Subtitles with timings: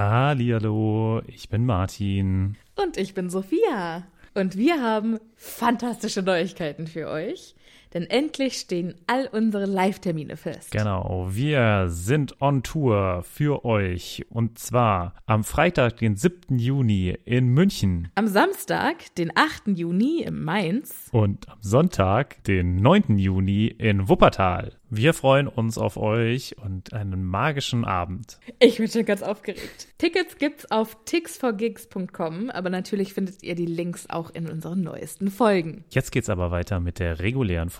[0.00, 2.56] Hallihallo, ich bin Martin.
[2.74, 4.06] Und ich bin Sophia.
[4.32, 7.54] Und wir haben fantastische Neuigkeiten für euch.
[7.92, 10.70] Denn endlich stehen all unsere Live-Termine fest.
[10.70, 14.24] Genau, wir sind on Tour für euch.
[14.30, 16.58] Und zwar am Freitag, den 7.
[16.58, 18.08] Juni in München.
[18.14, 19.76] Am Samstag, den 8.
[19.78, 21.08] Juni in Mainz.
[21.12, 23.18] Und am Sonntag, den 9.
[23.18, 24.76] Juni in Wuppertal.
[24.92, 28.40] Wir freuen uns auf euch und einen magischen Abend.
[28.58, 29.86] Ich bin schon ganz aufgeregt.
[29.98, 35.84] Tickets gibt's auf tixforgigs.com, aber natürlich findet ihr die Links auch in unseren neuesten Folgen.
[35.90, 37.79] Jetzt geht's aber weiter mit der regulären Folge.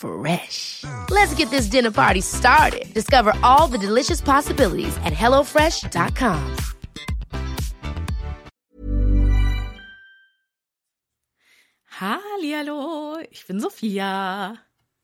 [0.00, 0.84] Fresh.
[1.10, 2.92] Let's get this dinner party started.
[2.94, 6.56] Discover all the delicious possibilities at hellofresh.com.
[12.00, 14.56] Hallihallo, ich bin Sophia.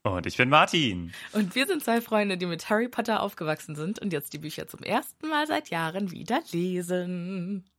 [0.03, 1.11] Und ich bin Martin.
[1.33, 4.67] Und wir sind zwei Freunde, die mit Harry Potter aufgewachsen sind und jetzt die Bücher
[4.67, 7.69] zum ersten Mal seit Jahren wieder lesen.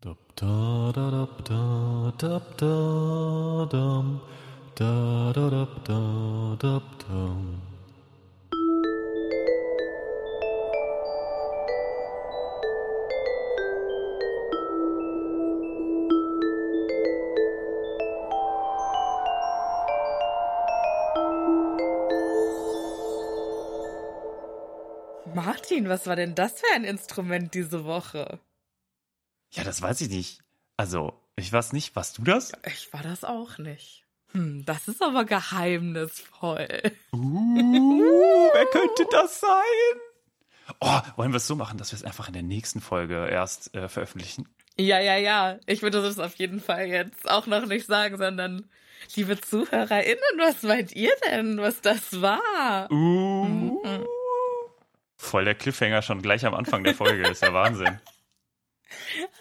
[0.00, 4.22] Dab, da, da, dab, da, dab, da, dam.
[4.78, 7.62] Da, da, dab, da, dab, dam.
[25.34, 28.40] Martin, was war denn das für ein Instrument diese Woche?
[29.52, 30.42] Ja, das weiß ich nicht.
[30.76, 31.96] Also, ich weiß nicht.
[31.96, 32.52] Warst du das?
[32.66, 34.05] Ich war das auch nicht.
[34.36, 36.68] Hm, das ist aber geheimnisvoll.
[37.10, 39.48] Uh, wer könnte das sein?
[40.78, 43.74] Oh, wollen wir es so machen, dass wir es einfach in der nächsten Folge erst
[43.74, 44.46] äh, veröffentlichen?
[44.76, 45.58] Ja, ja, ja.
[45.64, 48.68] Ich würde das auf jeden Fall jetzt auch noch nicht sagen, sondern
[49.14, 52.90] liebe ZuhörerInnen, was meint ihr denn, was das war?
[52.92, 53.80] Uh.
[55.16, 57.26] Voll der Cliffhanger schon gleich am Anfang der Folge.
[57.26, 57.98] ist ja Wahnsinn.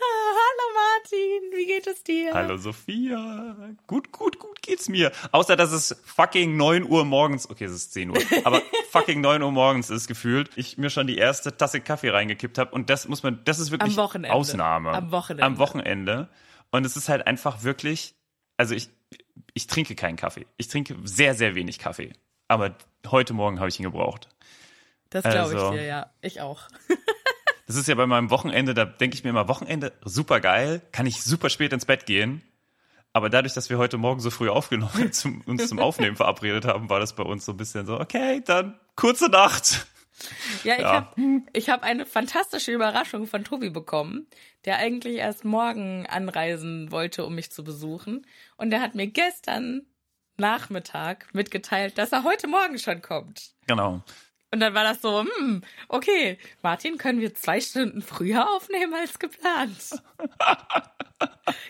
[1.06, 2.34] Martin, wie geht es dir?
[2.34, 3.76] Hallo Sophia.
[3.86, 5.12] Gut, gut, gut geht's mir.
[5.32, 9.44] Außer, dass es fucking 9 Uhr morgens, okay, es ist 10 Uhr, aber fucking 9
[9.44, 13.08] Uhr morgens ist gefühlt, ich mir schon die erste Tasse Kaffee reingekippt habe und das
[13.08, 14.34] muss man, das ist wirklich Am Wochenende.
[14.34, 14.94] Ausnahme.
[14.94, 15.44] Am Wochenende.
[15.44, 16.28] Am Wochenende.
[16.72, 18.16] Und es ist halt einfach wirklich,
[18.58, 18.90] also ich,
[19.54, 20.48] ich trinke keinen Kaffee.
[20.58, 22.14] Ich trinke sehr, sehr wenig Kaffee.
[22.48, 24.28] Aber heute Morgen habe ich ihn gebraucht.
[25.12, 25.66] Das glaube Also.
[25.68, 26.10] ich dir, ja.
[26.22, 26.64] Ich auch.
[27.68, 31.06] Das ist ja bei meinem Wochenende, da denke ich mir immer, Wochenende, super geil, kann
[31.08, 32.42] ich super spät ins Bett gehen.
[33.12, 36.90] Aber dadurch, dass wir heute Morgen so früh aufgenommen, zum, uns zum Aufnehmen verabredet haben,
[36.90, 39.88] war das bei uns so ein bisschen so, okay, dann kurze Nacht.
[40.64, 40.94] Ja, ich Ja.
[40.94, 44.28] habe ich hab eine fantastische Überraschung von Tobi bekommen,
[44.66, 48.26] der eigentlich erst morgen anreisen wollte, um mich zu besuchen.
[48.58, 49.82] Und der hat mir gestern
[50.38, 53.53] Nachmittag mitgeteilt, dass er heute Morgen schon kommt.
[53.68, 54.03] Genau.
[54.52, 59.20] Und dann war das so, hm, okay, Martin, können wir zwei Stunden früher aufnehmen als
[59.20, 60.02] geplant?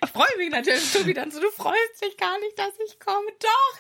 [0.04, 3.28] Ich freue mich natürlich, Tobi, dann so, du freust dich gar nicht, dass ich komme.
[3.40, 3.80] Doch,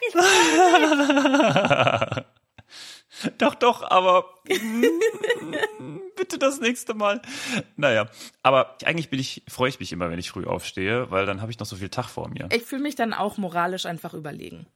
[2.18, 2.26] ich
[3.38, 4.34] Doch, doch, aber
[6.16, 7.22] bitte das nächste Mal.
[7.78, 8.10] Naja,
[8.44, 11.52] aber eigentlich bin ich, freue ich mich immer, wenn ich früh aufstehe, weil dann habe
[11.52, 12.50] ich noch so viel Tag vor mir.
[12.52, 14.68] Ich fühle mich dann auch moralisch einfach überlegen.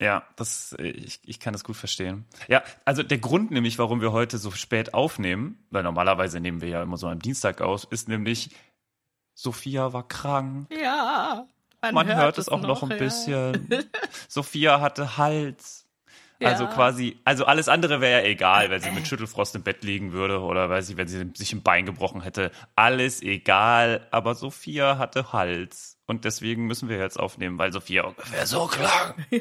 [0.00, 2.26] Ja, das, äh, ich, ich kann das gut verstehen.
[2.48, 6.68] Ja, also der Grund nämlich, warum wir heute so spät aufnehmen, weil normalerweise nehmen wir
[6.68, 8.50] ja immer so am Dienstag aus, ist nämlich,
[9.34, 10.68] Sophia war krank.
[10.70, 11.46] Ja.
[11.92, 12.96] Man hört, es auch noch ein ja.
[12.96, 13.68] bisschen.
[14.28, 15.85] Sophia hatte Hals.
[16.42, 16.70] Also Ja.
[16.70, 20.40] quasi, also alles andere wäre ja egal, wenn sie mit Schüttelfrost im Bett liegen würde
[20.40, 22.50] oder weiß ich, wenn sie sich ein Bein gebrochen hätte.
[22.74, 25.98] Alles egal, aber Sophia hatte Hals.
[26.06, 29.14] Und deswegen müssen wir jetzt aufnehmen, weil Sophia ungefähr so klang.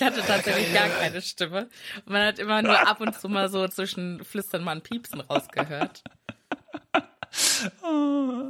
[0.00, 1.68] Ich hatte tatsächlich gar keine Stimme.
[2.06, 5.20] Und man hat immer nur ab und zu mal so zwischen Flüstern mal ein Piepsen
[5.20, 6.02] rausgehört.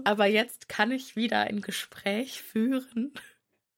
[0.04, 3.12] Aber jetzt kann ich wieder ein Gespräch führen.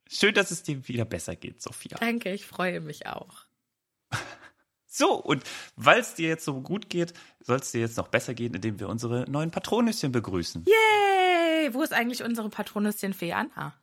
[0.06, 1.96] Schön, dass es dir wieder besser geht, Sophia.
[1.98, 3.41] Danke, ich freue mich auch.
[4.87, 5.43] So, und
[5.76, 8.79] weil es dir jetzt so gut geht, soll es dir jetzt noch besser gehen, indem
[8.79, 10.67] wir unsere neuen Patronüschen begrüßen.
[10.67, 11.73] Yay!
[11.73, 13.75] Wo ist eigentlich unsere Patronistin Fee Anna?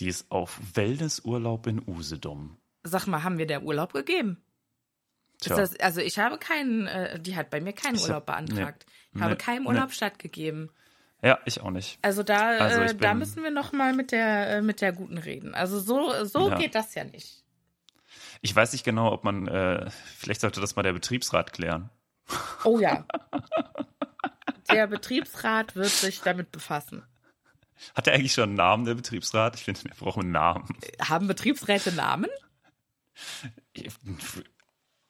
[0.00, 2.56] Die ist auf Wellnessurlaub in Usedom.
[2.82, 4.42] Sag mal, haben wir der Urlaub gegeben?
[5.44, 8.86] Das, also ich habe keinen, äh, die hat bei mir keinen Ich hab- Urlaub beantragt.
[9.10, 9.20] Ich nee.
[9.20, 9.38] habe Nee.
[9.38, 9.68] keinem Nee.
[9.68, 10.70] Urlaub stattgegeben.
[11.22, 11.98] Ja, ich auch nicht.
[12.02, 14.92] Also da, Also ich äh, da müssen wir noch mal mit der, äh, mit der
[14.92, 15.54] Guten reden.
[15.54, 16.56] Also so, so Ja.
[16.58, 17.42] geht das ja nicht.
[18.40, 21.90] Ich weiß nicht genau, ob man, äh, vielleicht sollte das mal der Betriebsrat klären.
[22.64, 23.04] Oh ja.
[24.70, 27.04] der Betriebsrat wird sich damit befassen.
[27.94, 29.54] Hat er eigentlich schon einen Namen, der Betriebsrat?
[29.56, 30.66] Ich finde, wir brauchen einen Namen.
[31.00, 32.30] Haben Betriebsräte Namen?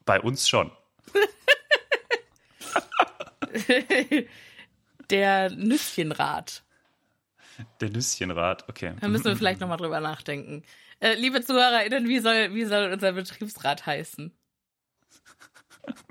[0.05, 0.71] Bei uns schon.
[5.11, 6.65] Der Nüsschenrat.
[7.81, 8.95] Der Nüsschenrat, okay.
[9.01, 10.65] Da müssen wir vielleicht noch mal drüber nachdenken.
[11.01, 14.37] Äh, liebe ZuhörerInnen, wie soll, wie soll unser Betriebsrat heißen?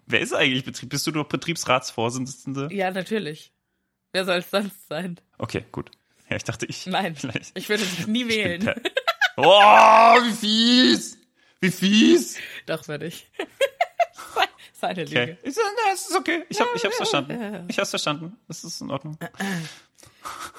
[0.06, 0.90] Wer ist eigentlich Betrieb?
[0.90, 2.70] Bist du nur Betriebsratsvorsitzende?
[2.72, 3.52] Ja, natürlich.
[4.14, 5.20] Wer soll es sonst sein?
[5.38, 5.92] Okay, gut.
[6.30, 6.86] Ja, ich dachte, ich.
[6.86, 7.58] Nein, Vielleicht.
[7.58, 8.74] ich würde dich nie wählen.
[9.38, 9.44] Oh,
[10.24, 11.18] wie fies!
[11.60, 12.38] Wie fies!
[12.66, 13.30] Doch, würde ich.
[14.88, 15.22] Eine Lüge.
[15.22, 15.38] Okay.
[15.44, 16.44] Ich, na, es ist okay.
[16.50, 17.66] Ich, hab, ich hab's verstanden.
[17.68, 18.38] Ich hab's verstanden.
[18.48, 19.18] Es ist in Ordnung.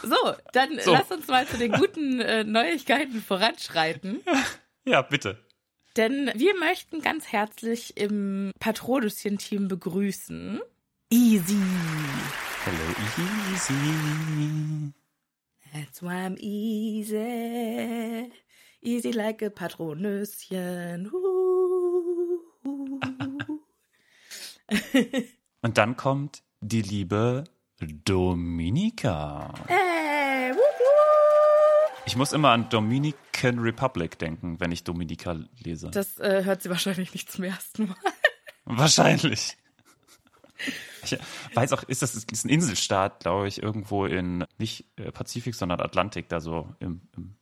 [0.02, 0.14] So,
[0.52, 0.92] dann So.
[0.92, 4.22] lass uns mal zu den guten äh, Neuigkeiten voranschreiten.
[4.88, 5.36] Ja, bitte.
[5.96, 10.60] Denn wir möchten ganz herzlich im Patronüschen-Team begrüßen.
[11.10, 11.56] Easy.
[12.64, 12.94] Hello,
[13.52, 14.92] easy.
[15.72, 18.30] That's why I'm easy.
[18.80, 21.10] Easy like a Patronüschen.
[22.64, 23.15] Uh.
[25.62, 27.44] Und dann kommt die liebe
[27.80, 29.52] Dominika.
[29.68, 32.02] Wup, wup.
[32.06, 35.90] Ich muss immer an Dominican Republic denken, wenn ich Dominika lese.
[35.90, 37.96] Das äh, hört sie wahrscheinlich nicht zum ersten Mal.
[38.64, 39.56] Wahrscheinlich.
[41.04, 41.18] Ich
[41.54, 45.80] weiß auch, ist das ist ein Inselstaat, glaube ich, irgendwo in nicht äh, Pazifik, sondern
[45.80, 47.36] Atlantik, da so im, im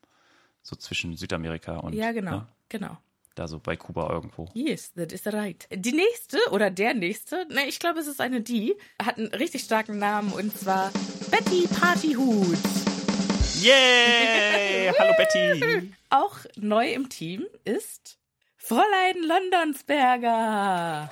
[0.63, 2.99] so zwischen Südamerika und Ja, genau, ne, genau.
[3.35, 4.49] Da so bei Kuba irgendwo.
[4.55, 5.67] Yes, that is right.
[5.73, 9.63] Die nächste oder der nächste, ne, ich glaube, es ist eine die, hat einen richtig
[9.63, 10.91] starken Namen und zwar
[11.31, 12.59] Betty Partyhut.
[13.61, 14.93] Yay!
[14.99, 15.93] Hallo Betty.
[16.11, 18.19] Auch neu im Team ist
[18.57, 21.11] Fräulein Londonsberger.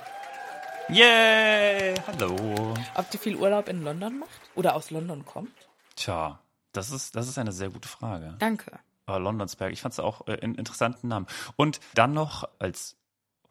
[0.89, 1.95] Yay!
[2.07, 2.73] Hallo.
[2.95, 5.53] Ob die viel Urlaub in London macht oder aus London kommt?
[5.95, 6.39] Tja,
[6.73, 8.35] das ist das ist eine sehr gute Frage.
[8.39, 8.79] Danke.
[9.05, 11.27] Aber Londonsberg, ich fand es auch äh, einen interessanten Namen.
[11.55, 12.97] Und dann noch als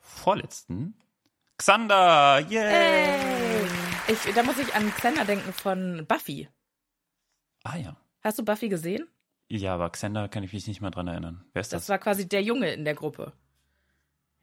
[0.00, 0.94] vorletzten
[1.58, 2.40] Xander.
[2.48, 2.60] Yay!
[2.62, 3.66] Hey.
[4.08, 6.48] Ich, da muss ich an Xander denken von Buffy.
[7.64, 7.96] Ah ja.
[8.22, 9.06] Hast du Buffy gesehen?
[9.48, 11.44] Ja, aber Xander kann ich mich nicht mehr dran erinnern.
[11.52, 11.88] Wer ist Das das?
[11.90, 13.32] war quasi der Junge in der Gruppe.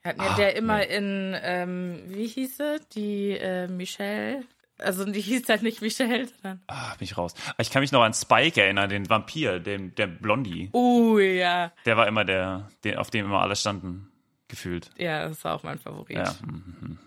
[0.04, 0.96] Hat mir Ah, der immer nee.
[0.96, 2.80] in, ähm, wie hieß sie?
[2.94, 4.46] Die äh, Michelle.
[4.80, 6.62] Also die hieß halt nicht Michelle, sondern.
[6.68, 7.34] Ah, bin ich raus.
[7.50, 10.70] Aber ich kann mich noch an Spike erinnern, den Vampir, den, der Blondie.
[10.74, 11.72] Oh ja.
[11.86, 14.12] Der war immer der, den, auf dem immer alle standen,
[14.48, 14.90] gefühlt.
[14.98, 16.18] Ja, das war auch mein Favorit.
[16.18, 16.36] Ja.
[16.46, 16.98] mhm.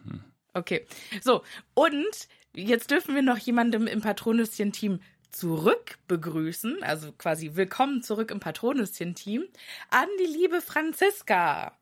[0.55, 0.87] Okay.
[1.23, 1.43] So,
[1.75, 8.39] und jetzt dürfen wir noch jemandem im Patronüschen-Team zurück begrüßen, also quasi willkommen zurück im
[8.41, 9.45] Patronüschen-Team,
[9.89, 11.73] an die liebe Franziska.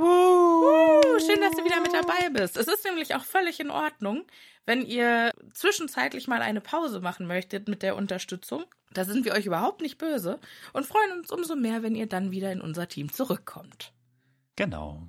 [0.00, 2.56] Uh, schön, dass du wieder mit dabei bist.
[2.56, 4.24] Es ist nämlich auch völlig in Ordnung,
[4.64, 8.64] wenn ihr zwischenzeitlich mal eine Pause machen möchtet mit der Unterstützung.
[8.92, 10.40] Da sind wir euch überhaupt nicht böse
[10.72, 13.92] und freuen uns umso mehr, wenn ihr dann wieder in unser Team zurückkommt.
[14.56, 15.02] Genau.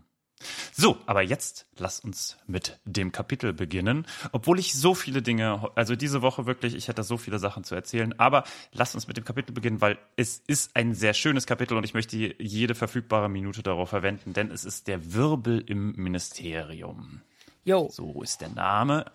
[0.81, 4.07] So, aber jetzt lass uns mit dem Kapitel beginnen.
[4.31, 7.75] Obwohl ich so viele Dinge, also diese Woche wirklich, ich hätte so viele Sachen zu
[7.75, 11.77] erzählen, aber lass uns mit dem Kapitel beginnen, weil es ist ein sehr schönes Kapitel
[11.77, 17.21] und ich möchte jede verfügbare Minute darauf verwenden, denn es ist der Wirbel im Ministerium.
[17.63, 19.05] Jo, So ist der Name,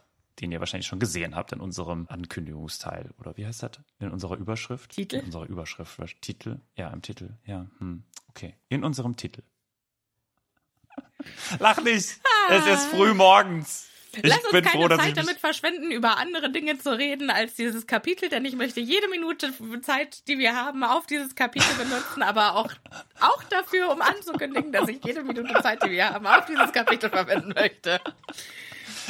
[0.40, 3.10] den ihr wahrscheinlich schon gesehen habt in unserem Ankündigungsteil.
[3.18, 3.80] Oder wie heißt das?
[3.98, 4.92] In unserer Überschrift?
[4.92, 5.16] Titel?
[5.16, 6.22] In unserer Überschrift.
[6.22, 6.60] Titel?
[6.76, 7.30] Ja, im Titel.
[7.44, 8.04] Ja, hm.
[8.28, 8.54] okay.
[8.68, 9.42] In unserem Titel.
[11.58, 12.20] Lach nicht!
[12.48, 13.86] Es ist früh morgens.
[14.22, 17.54] Ich Lass uns bin keine froh, Zeit damit verschwenden, über andere Dinge zu reden als
[17.54, 19.52] dieses Kapitel, denn ich möchte jede Minute
[19.82, 22.72] Zeit, die wir haben, auf dieses Kapitel benutzen, aber auch,
[23.20, 27.10] auch dafür, um anzukündigen, dass ich jede Minute Zeit, die wir haben, auf dieses Kapitel
[27.10, 28.00] verwenden möchte.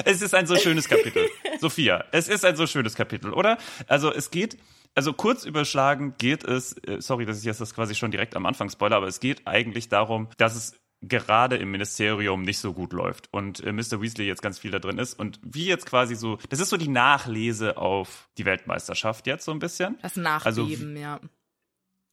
[0.04, 1.28] Es ist ein so schönes Kapitel.
[1.60, 3.58] Sophia, es ist ein so schönes Kapitel, oder?
[3.86, 4.58] Also es geht,
[4.94, 8.44] also kurz überschlagen geht es, äh, sorry, dass ich jetzt das quasi schon direkt am
[8.44, 10.74] Anfang spoiler, aber es geht eigentlich darum, dass es
[11.08, 14.00] gerade im Ministerium nicht so gut läuft und äh, Mr.
[14.00, 16.76] Weasley jetzt ganz viel da drin ist und wie jetzt quasi so, das ist so
[16.76, 19.98] die Nachlese auf die Weltmeisterschaft jetzt so ein bisschen.
[20.02, 21.20] Das Nachbeben, ja.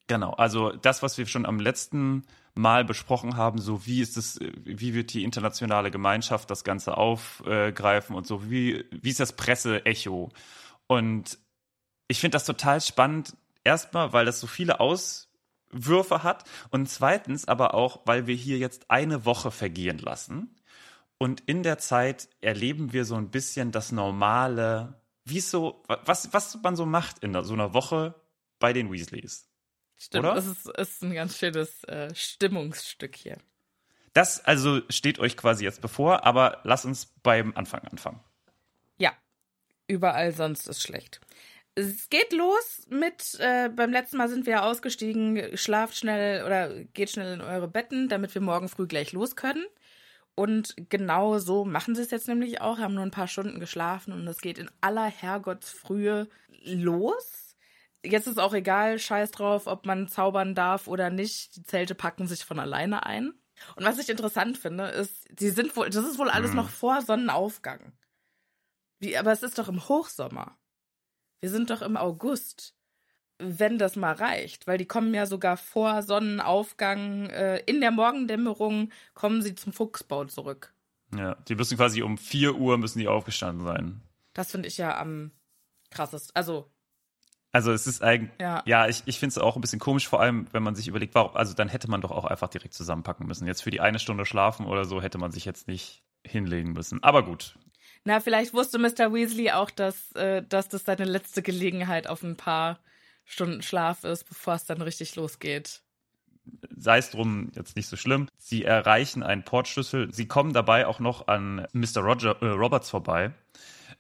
[0.08, 2.24] Genau, also das, was wir schon am letzten
[2.56, 8.16] Mal besprochen haben, so wie ist es, wie wird die internationale Gemeinschaft das Ganze aufgreifen
[8.16, 10.30] und so, wie, wie ist das Presseecho?
[10.88, 11.40] Und
[12.08, 14.80] ich finde das total spannend, erstmal, weil das so viele
[15.74, 20.56] Auswürfe hat und zweitens aber auch, weil wir hier jetzt eine Woche vergehen lassen
[21.18, 26.34] und in der Zeit erleben wir so ein bisschen das normale wie es so, was,
[26.34, 28.16] was man so macht in so einer Woche
[28.60, 29.48] bei den Weasleys.
[29.98, 30.36] Stimmt, Oder?
[30.36, 33.38] das ist, ist ein ganz schönes äh, Stimmungsstück hier.
[34.14, 38.20] Das also steht euch quasi jetzt bevor, aber lass uns beim Anfang anfangen.
[38.98, 39.14] Ja,
[39.88, 41.22] überall sonst ist schlecht.
[41.76, 46.84] Es geht los mit, äh, beim letzten Mal sind wir ja ausgestiegen, schlaft schnell oder
[46.84, 49.66] geht schnell in eure Betten, damit wir morgen früh gleich los können.
[50.36, 54.14] Und genau so machen sie es jetzt nämlich auch, haben nur ein paar Stunden geschlafen
[54.14, 56.28] und es geht in aller Herrgottsfrühe
[56.64, 57.56] los.
[58.04, 61.56] Jetzt ist auch egal, scheiß drauf, ob man zaubern darf oder nicht.
[61.56, 63.34] Die Zelte packen sich von alleine ein.
[63.76, 67.02] Und was ich interessant finde, ist, sie sind wohl, das ist wohl alles noch vor
[67.02, 67.94] Sonnenaufgang.
[69.00, 70.58] Wie, aber es ist doch im Hochsommer.
[71.44, 72.74] Wir sind doch im August.
[73.38, 78.92] Wenn das mal reicht, weil die kommen ja sogar vor Sonnenaufgang, äh, in der Morgendämmerung
[79.14, 80.74] kommen sie zum Fuchsbau zurück.
[81.14, 84.02] Ja, die müssen quasi um 4 Uhr müssen die aufgestanden sein.
[84.32, 85.32] Das finde ich ja am
[85.92, 86.34] krassesten.
[86.34, 86.72] Also,
[87.52, 88.64] Also es ist eigentlich, Ja.
[88.66, 91.14] ja, ich, ich finde es auch ein bisschen komisch, vor allem, wenn man sich überlegt,
[91.14, 93.48] warum, also dann hätte man doch auch einfach direkt zusammenpacken müssen.
[93.48, 97.04] Jetzt für die eine Stunde schlafen oder so hätte man sich jetzt nicht hinlegen müssen.
[97.04, 97.58] Aber gut,
[98.06, 99.14] na, vielleicht wusste Mr.
[99.14, 102.80] Weasley auch, dass, äh, dass das seine letzte Gelegenheit auf ein paar
[103.26, 105.82] Stunden Schlaf ist, bevor es dann richtig losgeht.
[106.76, 108.28] sei es drum, jetzt nicht so schlimm.
[108.38, 110.14] Sie erreichen einen Portschlüssel.
[110.14, 112.02] Sie kommen dabei auch noch an Mr.
[112.02, 113.32] Roger, äh, Roberts vorbei,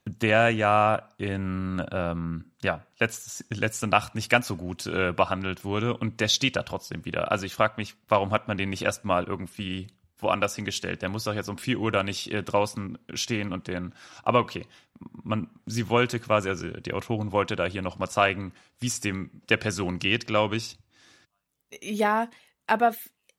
[0.06, 5.96] der ja in ähm, ja, letztes, letzte Nacht nicht ganz so gut äh, behandelt wurde
[5.96, 7.32] und der steht da trotzdem wieder.
[7.32, 9.88] Also ich frage mich, warum hat man den nicht erstmal irgendwie
[10.24, 11.02] woanders hingestellt?
[11.02, 13.94] Der muss doch jetzt um 4 Uhr da nicht äh, draußen stehen und den.
[14.24, 14.66] Aber okay,
[15.24, 19.30] man, sie wollte quasi, also die Autorin wollte da hier nochmal zeigen, wie es dem
[19.50, 20.78] der Person geht, glaube ich.
[21.82, 22.30] Ja,
[22.68, 22.94] aber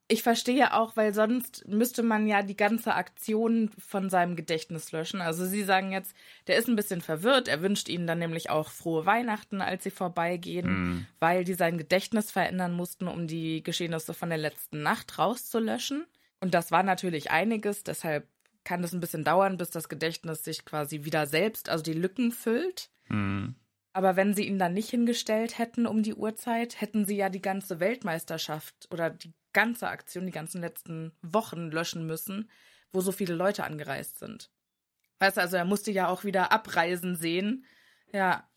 [0.06, 5.22] ich verstehe auch, weil sonst müsste man ja die ganze Aktion von seinem Gedächtnis löschen.
[5.22, 6.14] Also Sie sagen jetzt,
[6.46, 7.48] der ist ein bisschen verwirrt.
[7.48, 12.30] Er wünscht Ihnen dann nämlich auch frohe Weihnachten, als Sie vorbeigehen, weil die sein Gedächtnis
[12.30, 16.04] verändern mussten, um die Geschehnisse von der letzten Nacht rauszulöschen.
[16.40, 18.28] Und das war natürlich einiges, deshalb
[18.64, 22.32] kann es ein bisschen dauern, bis das Gedächtnis sich quasi wieder selbst, also die Lücken
[22.32, 22.90] füllt.
[23.04, 23.54] Hm.
[23.92, 27.42] Aber wenn sie ihn dann nicht hingestellt hätten um die Uhrzeit, hätten sie ja die
[27.42, 32.50] ganze Weltmeisterschaft oder die ganze Aktion, die ganzen letzten Wochen löschen müssen,
[32.92, 34.50] wo so viele Leute angereist sind.
[35.20, 37.64] Weißt du, also er musste ja auch wieder abreisen sehen.
[38.12, 38.48] Ja,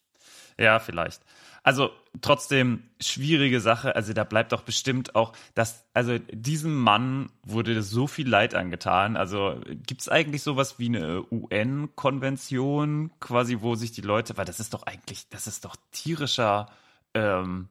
[0.57, 1.21] Ja, vielleicht.
[1.67, 1.89] Also
[2.21, 3.93] trotzdem schwierige Sache.
[3.93, 9.17] Also da bleibt doch bestimmt auch, dass, also diesem Mann wurde so viel Leid angetan.
[9.17, 14.61] Also gibt es eigentlich sowas wie eine UN-Konvention, quasi, wo sich die Leute, weil das
[14.61, 16.67] ist doch eigentlich, das ist doch tierischer,
[17.13, 17.67] ähm,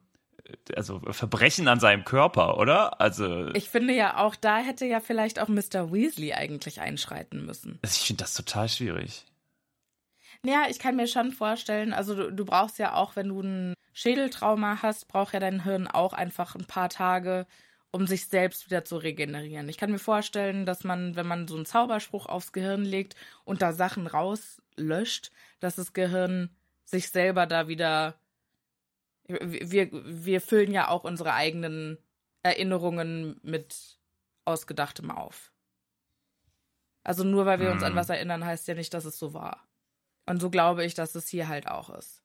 [0.75, 3.01] also Verbrechen an seinem Körper, oder?
[3.01, 5.91] Also ich finde ja auch, da hätte ja vielleicht auch Mr.
[5.91, 7.79] Weasley eigentlich einschreiten müssen.
[7.83, 9.25] ich finde das total schwierig.
[10.45, 13.73] Ja, ich kann mir schon vorstellen, also du, du brauchst ja auch, wenn du ein
[13.97, 17.47] Schädeltrauma hast, braucht ja dein Hirn auch einfach ein paar Tage,
[17.89, 19.67] um sich selbst wieder zu regenerieren.
[19.69, 23.63] Ich kann mir vorstellen, dass man, wenn man so einen Zauberspruch aufs Gehirn legt und
[23.63, 28.19] da Sachen rauslöscht, dass das Gehirn sich selber da wieder.
[29.27, 31.97] Wir, wir füllen ja auch unsere eigenen
[32.43, 33.97] Erinnerungen mit
[34.45, 35.51] Ausgedachtem auf.
[37.03, 37.97] Also nur weil wir uns an Mhm.
[37.97, 39.67] was erinnern, heißt ja nicht, dass es so war.
[40.27, 42.21] Und so glaube ich, dass es hier halt auch ist.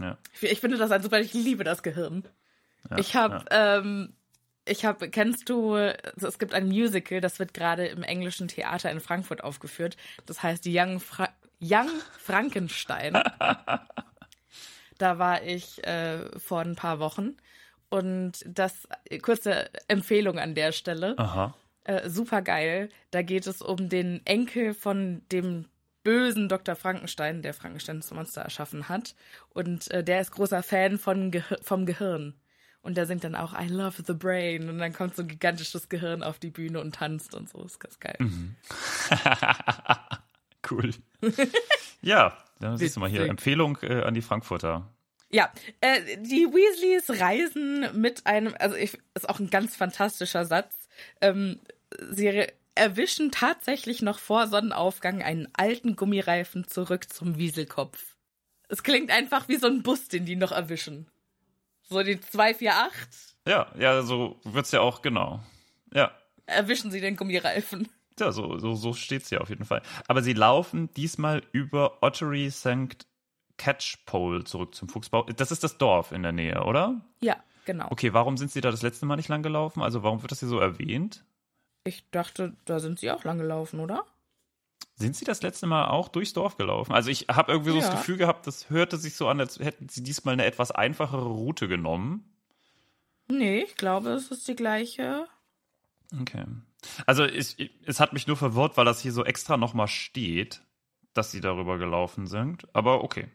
[0.00, 0.18] Ja.
[0.34, 2.26] Ich, ich finde das ein super, ich liebe das Gehirn.
[2.90, 4.14] ja ich habe, ähm,
[4.64, 8.90] ich habe, kennst du, also es gibt ein Musical, das wird gerade im englischen Theater
[8.90, 9.96] in Frankfurt aufgeführt.
[10.26, 11.28] Das heißt Young, Fra
[11.60, 11.88] Young
[12.18, 13.14] Frankenstein.
[14.98, 17.36] da war ich äh, vor ein paar Wochen.
[17.88, 18.88] Und das,
[19.22, 21.16] kurze Empfehlung an der Stelle.
[21.18, 21.54] Aha.
[21.84, 22.88] Äh, super geil.
[23.12, 25.66] Da geht es um den Enkel von dem
[26.06, 26.76] bösen Dr.
[26.76, 29.16] Frankenstein, der Frankenstein das Monster erschaffen hat.
[29.48, 32.34] Und äh, der ist großer Fan von Gehir vom Gehirn.
[32.80, 34.68] Und der singt dann auch I love the brain.
[34.68, 37.64] Und dann kommt so ein gigantisches Gehirn auf die Bühne und tanzt und so.
[37.64, 38.16] ist ganz geil.
[40.70, 40.92] cool.
[42.02, 43.26] ja, dann siehst du mal hier.
[43.26, 44.88] Empfehlung äh, an die Frankfurter.
[45.28, 50.88] Ja, äh, die Weasleys reisen mit einem, also ich, ist auch ein ganz fantastischer Satz.
[51.20, 51.58] Ähm,
[52.12, 52.46] sie
[52.76, 58.16] erwischen tatsächlich noch vor Sonnenaufgang einen alten Gummireifen zurück zum Wieselkopf.
[58.68, 61.08] Es klingt einfach wie so ein Bus, den die noch erwischen.
[61.82, 65.40] So die 248 Ja, ja, so wird's ja auch, genau.
[65.94, 66.10] Ja.
[66.46, 67.88] erwischen sie den Gummireifen.
[68.18, 69.82] Ja, so, so, so steht's ja auf jeden Fall.
[70.08, 73.06] Aber sie laufen diesmal über Ottery St.
[73.58, 75.22] Catchpole zurück zum Fuchsbau.
[75.24, 77.00] Das ist das Dorf in der Nähe, oder?
[77.20, 77.86] Ja, genau.
[77.90, 79.82] Okay, warum sind sie da das letzte Mal nicht lang gelaufen?
[79.82, 81.24] Also warum wird das hier so erwähnt?
[81.86, 84.04] Ich dachte, da sind sie auch lang gelaufen, oder?
[84.96, 86.92] Sind sie das letzte Mal auch durchs Dorf gelaufen?
[86.92, 87.82] Also ich habe irgendwie so Ja.
[87.90, 91.26] das Gefühl gehabt, das hörte sich so an, als hätten sie diesmal eine etwas einfachere
[91.26, 92.32] Route genommen.
[93.28, 95.26] Nee, ich glaube, es ist die gleiche.
[96.20, 96.44] Okay.
[97.06, 100.62] Also es, es hat mich nur verwirrt, weil das hier so extra nochmal steht,
[101.14, 102.66] dass sie darüber gelaufen sind.
[102.74, 103.28] Aber okay,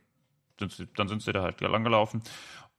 [0.58, 2.22] dann sind sie da halt lang gelaufen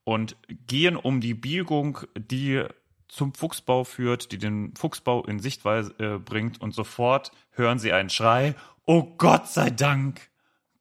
[0.05, 2.65] und gehen um die Biegung, die
[3.13, 8.09] zum Fuchsbau führt, die den Fuchsbau in Sichtweise äh, bringt und sofort hören sie einen
[8.09, 8.55] Schrei.
[8.87, 10.31] Oh Gott sei Dank!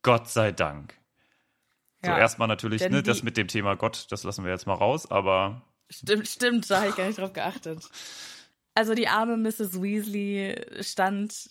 [0.01, 0.95] Gott sei Dank!
[2.01, 2.17] So Ja.
[2.17, 5.61] erstmal natürlich, ne, das mit dem Thema Gott, das lassen wir jetzt mal raus, aber
[5.89, 7.83] Stimmt, stimmt, da habe ich gar nicht drauf geachtet.
[8.75, 9.81] Also die arme Mrs.
[9.81, 11.49] Weasley stand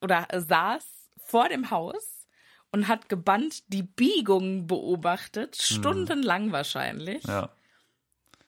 [0.00, 0.86] oder saß
[1.18, 2.26] vor dem Haus
[2.72, 7.22] und hat gebannt die Biegung beobachtet, stundenlang wahrscheinlich.
[7.24, 7.30] Hm.
[7.30, 7.50] ja.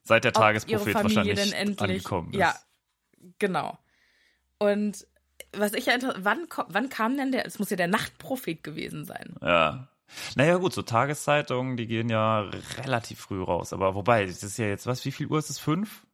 [0.03, 2.39] Seit der Tagesprophet wahrscheinlich denn endlich angekommen ist.
[2.39, 2.55] ja
[3.39, 3.79] genau
[4.59, 5.07] und
[5.53, 9.37] was ich ja wann wann kam denn der es muss ja der Nachtprophet gewesen sein
[9.41, 9.89] Ja.
[10.35, 13.73] Naja, gut, so Tageszeitungen, die gehen ja relativ früh raus.
[13.73, 15.59] Aber wobei, das ist ja jetzt, was, wie viel Uhr ist es?
[15.59, 16.07] Fünf?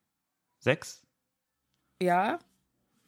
[0.60, 1.02] Sechs?
[2.00, 2.38] ja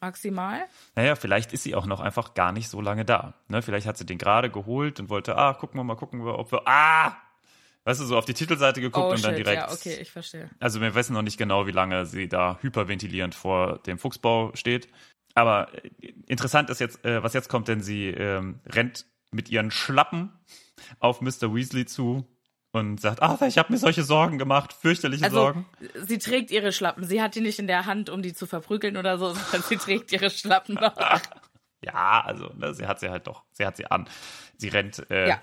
[0.01, 3.35] maximal Naja, vielleicht ist sie auch noch einfach gar nicht so lange da.
[3.49, 3.63] Ne?
[3.63, 6.51] Vielleicht hat sie den gerade geholt und wollte, ah, gucken wir mal, gucken wir, ob
[6.53, 7.17] wir, ah!
[7.85, 9.63] Weißt du, so auf die Titelseite geguckt oh und dann shit direkt.
[9.63, 13.35] ja okay ich verstehe Also wir wissen noch nicht genau, wie lange sie da hyperventilierend
[13.35, 14.89] vor dem Fuchsbau steht.
[15.35, 19.71] Aber äh, interessant ist jetzt, äh, was jetzt kommt, denn sie ähm, rennt mit ihren
[19.71, 20.31] Schlappen
[20.99, 21.55] auf Mr.
[21.55, 22.27] Weasley zu
[22.73, 25.67] und sagt, ah, ich habe mir solche Sorgen gemacht, fürchterliche also Sorgen.
[26.07, 28.97] sie trägt ihre Schlappen sie hat die nicht in der Hand um die zu verprügeln
[28.97, 30.95] oder so sondern sie trägt ihre Schlappen noch
[31.83, 34.09] Ja, also ne, sie hat sie halt doch, sie hat sie an.
[34.59, 35.41] Sie rennt äh, Ja.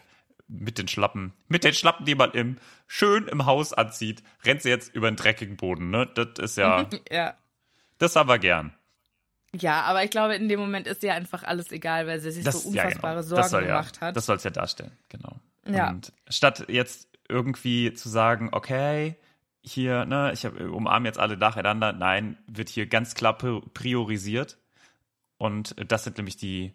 [0.48, 4.70] Mit den Schlappen, mit den Schlappen, die man im schön im Haus anzieht, rennt sie
[4.70, 5.90] jetzt über den dreckigen Boden.
[5.90, 6.08] Ne?
[6.16, 7.36] Das ist ja, ja
[7.98, 8.74] das haben wir gern.
[9.54, 12.46] ja aber ich glaube in dem Moment ist ihr einfach alles egal weil sie sich
[12.46, 13.28] so ja, unfassbare genau.
[13.28, 15.40] Sorgen das soll, gemacht ja, hat Das soll es ja darstellen, genau.
[15.68, 15.90] Ja.
[15.90, 19.16] Und statt jetzt irgendwie zu sagen, okay,
[19.62, 24.58] hier, ne, ich umarme jetzt alle nacheinander, nein, wird hier ganz klar pri- priorisiert.
[25.38, 26.74] Und das sind nämlich die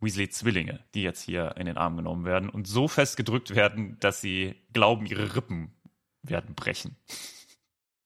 [0.00, 4.20] Weasley-Zwillinge, die jetzt hier in den Arm genommen werden und so fest gedrückt werden, dass
[4.20, 5.74] sie glauben, ihre Rippen
[6.22, 6.96] werden brechen.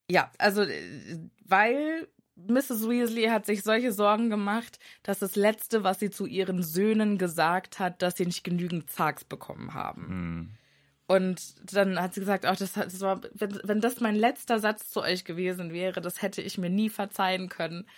[0.09, 2.89] Ja, also äh, weil Mrs.
[2.89, 7.79] Weasley hat sich solche Sorgen gemacht, dass das Letzte, was sie zu ihren Söhnen gesagt
[7.79, 10.09] hat, dass sie nicht genügend Zags bekommen haben.
[10.09, 10.51] Hm.
[11.07, 14.91] Und dann hat sie gesagt, ach, das, das war, wenn, wenn das mein letzter Satz
[14.91, 17.89] zu euch gewesen wäre, das hätte ich mir nie verzeihen können.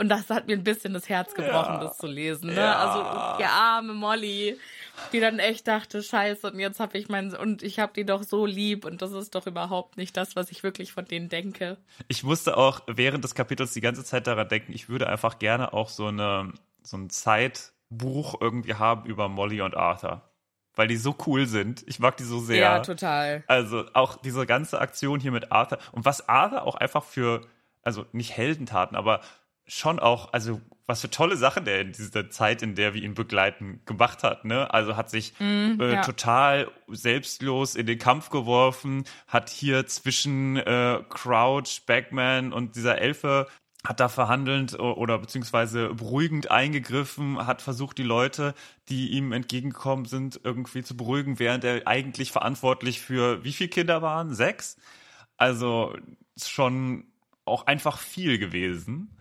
[0.00, 1.80] Und das hat mir ein bisschen das Herz gebrochen, Ja.
[1.84, 2.46] das zu lesen.
[2.46, 2.54] Ne?
[2.56, 2.74] Ja.
[2.76, 4.58] Also die arme Molly,
[5.12, 8.22] die dann echt dachte, scheiße, und jetzt habe ich meinen, und ich habe die doch
[8.22, 11.76] so lieb und das ist doch überhaupt nicht das, was ich wirklich von denen denke.
[12.08, 15.74] Ich musste auch während des Kapitels die ganze Zeit daran denken, ich würde einfach gerne
[15.74, 20.22] auch so, eine, so ein Zeitbuch irgendwie haben über Molly und Arthur.
[20.76, 21.84] Weil die so cool sind.
[21.88, 22.56] Ich mag die so sehr.
[22.60, 23.44] Ja, total.
[23.48, 27.42] Also auch diese ganze Aktion hier mit Arthur und was Arthur auch einfach für,
[27.82, 29.20] also nicht Heldentaten, aber
[29.70, 33.14] schon auch, also was für tolle Sachen der in dieser Zeit, in der wir ihn
[33.14, 34.44] begleiten, gemacht hat.
[34.44, 34.72] Ne?
[34.74, 36.02] Also hat sich äh, Mhm, ja.
[36.02, 43.46] total selbstlos in den Kampf geworfen, hat hier zwischen äh, Crouch, Bagman und dieser Elfe
[43.86, 48.54] hat da verhandelnd oder beziehungsweise beruhigend eingegriffen, hat versucht, die Leute,
[48.90, 54.02] die ihm entgegengekommen sind, irgendwie zu beruhigen, während er eigentlich verantwortlich für wie viele Kinder
[54.02, 54.34] waren?
[54.34, 54.76] Sechs?
[55.38, 55.96] Also
[56.36, 57.04] schon
[57.46, 59.16] auch einfach viel gewesen.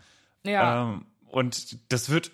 [0.45, 0.83] Ja.
[0.83, 2.31] Ähm, und das wird,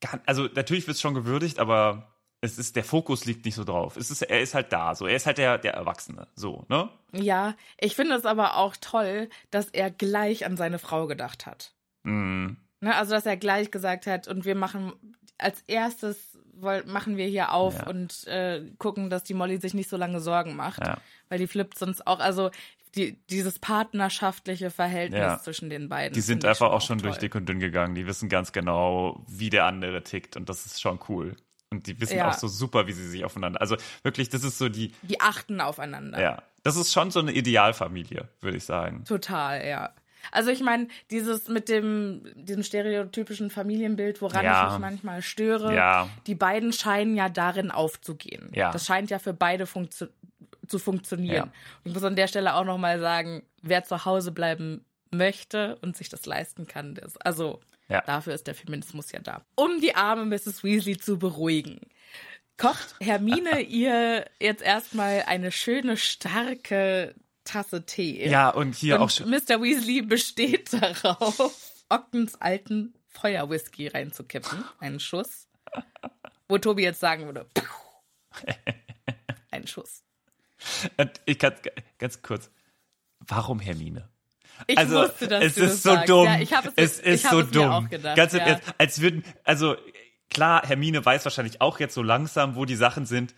[0.00, 2.06] gar, also natürlich wird es schon gewürdigt, aber
[2.40, 3.96] es ist, der Fokus liegt nicht so drauf.
[3.96, 5.06] Es ist, er ist halt da, so.
[5.06, 6.88] Er ist halt der, der Erwachsene, so, ne?
[7.12, 11.74] Ja, ich finde es aber auch toll, dass er gleich an seine Frau gedacht hat.
[12.04, 14.94] Mm, Ne, also, dass er gleich gesagt hat, und wir machen
[15.36, 16.38] als erstes
[16.86, 17.86] machen wir hier auf Ja.
[17.88, 20.80] und äh, gucken, dass die Molly sich nicht so lange Sorgen macht.
[20.84, 20.98] ja.
[21.28, 22.50] Weil die flippt sonst auch, also
[22.96, 25.38] die, dieses partnerschaftliche Verhältnis Ja.
[25.38, 26.14] zwischen den beiden.
[26.14, 27.08] Die sind einfach auch schon toll.
[27.10, 27.94] durch dick und dünn gegangen.
[27.94, 30.36] Die wissen ganz genau, wie der andere tickt.
[30.36, 31.36] Und das ist schon cool.
[31.72, 32.28] Und die wissen Ja.
[32.28, 33.60] auch so super, wie sie sich aufeinander.
[33.60, 36.20] Also wirklich, das ist so die, Die achten aufeinander.
[36.20, 39.04] ja, das ist schon so eine Idealfamilie, würde ich sagen.
[39.04, 39.94] Total, ja.
[40.32, 44.66] Also ich meine, dieses mit dem, diesem stereotypischen Familienbild, woran Ja.
[44.66, 46.08] ich mich manchmal störe, Ja.
[46.26, 48.50] die beiden scheinen ja darin aufzugehen.
[48.52, 48.70] Ja.
[48.70, 50.08] Das scheint ja für beide funktio
[50.70, 51.34] zu funktionieren.
[51.46, 51.52] Ja.
[51.84, 56.08] Ich muss an der Stelle auch nochmal sagen, wer zu Hause bleiben möchte und sich
[56.08, 58.00] das leisten kann, das, also Ja.
[58.02, 59.42] dafür ist der Feminismus ja da.
[59.56, 60.62] Um die arme Mrs.
[60.62, 61.80] Weasley zu beruhigen,
[62.56, 68.28] kocht Hermine ihr jetzt erstmal eine schöne, starke Tasse Tee.
[68.28, 69.28] Ja, und hier Und auch schon.
[69.30, 69.60] Mr.
[69.60, 70.72] Weasley besteht
[71.04, 74.62] darauf, Ogdens alten Feuerwhisky reinzukippen.
[74.78, 75.48] Einen Schuss.
[76.48, 77.46] Wo Tobi jetzt sagen würde,
[79.50, 80.04] ein Schuss.
[80.96, 81.54] Und ich kann
[81.98, 82.50] ganz kurz,
[83.20, 84.08] warum Hermine?
[84.66, 86.08] Ich also, wusste, dass es du ist das so sagst.
[86.08, 86.24] dumm.
[86.26, 87.70] Ja, ich hab es, es ist so es mir dumm.
[87.70, 88.40] auch gedacht, Ganz ja.
[88.40, 89.76] Ernst, als würden, also
[90.28, 93.34] klar, Hermine weiß wahrscheinlich auch jetzt so langsam, wo die Sachen sind,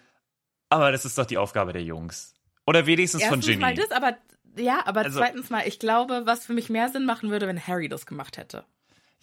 [0.69, 2.35] aber das ist doch die Aufgabe der Jungs.
[2.67, 3.61] Oder wenigstens von Erstens Ginny.
[3.61, 4.17] mal das, aber
[4.57, 7.67] ja, aber Also- zweitens mal, ich glaube, was für mich mehr Sinn machen würde, wenn
[7.67, 8.65] Harry das gemacht hätte.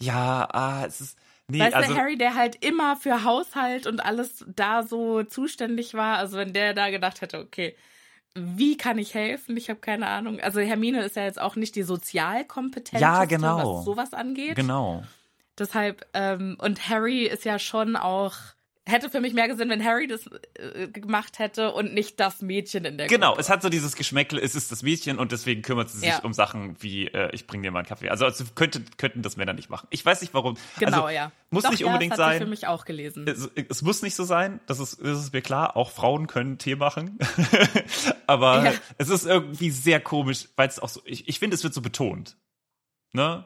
[0.00, 1.18] Ja, ah, es ist.
[1.50, 1.92] Nee, Weißt also.
[1.92, 6.52] du, Harry, der halt immer für Haushalt und alles da so zuständig war, also wenn
[6.52, 7.74] der da gedacht hätte, okay,
[8.34, 9.56] wie kann ich helfen?
[9.56, 10.40] Ich habe keine Ahnung.
[10.40, 13.78] Also Hermine ist ja jetzt auch nicht die sozialkompetenteste, Ja, genau.
[13.78, 14.54] was sowas angeht.
[14.56, 15.02] Genau.
[15.58, 18.34] Deshalb, ähm, und Harry ist ja schon auch,
[18.88, 22.84] hätte für mich mehr Sinn, wenn Harry das äh, gemacht hätte und nicht das Mädchen
[22.84, 23.40] in der Genau, Gruppe.
[23.42, 26.18] es hat so dieses Geschmäckle, es ist das Mädchen und deswegen kümmert sie sich Ja.
[26.20, 28.08] um Sachen wie, äh, ich bringe dir mal einen Kaffee.
[28.08, 29.86] Also, also könnte, könnten das Männer nicht machen.
[29.90, 30.56] Ich weiß nicht warum.
[30.78, 31.30] Genau, also, ja.
[31.50, 32.42] Muss Doch, nicht ja, unbedingt das hat sein.
[32.42, 33.26] für mich auch gelesen.
[33.28, 36.58] es, es muss nicht so sein, das ist, das ist mir klar, auch Frauen können
[36.58, 37.18] Tee machen.
[38.26, 38.72] Aber Ja.
[38.98, 41.82] es ist irgendwie sehr komisch, weil es auch so, ich, ich finde, es wird so
[41.82, 42.36] betont.
[43.12, 43.44] Ne?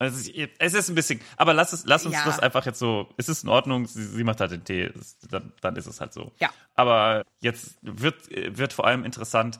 [0.00, 2.24] Also ich, es ist ein bisschen, aber lass es, lass uns Ja.
[2.24, 4.90] das einfach jetzt so, es ist in Ordnung, sie, sie macht halt den Tee,
[5.30, 6.32] dann, dann ist es halt so.
[6.40, 6.50] Ja.
[6.74, 8.16] Aber jetzt wird,
[8.56, 9.58] wird vor allem interessant,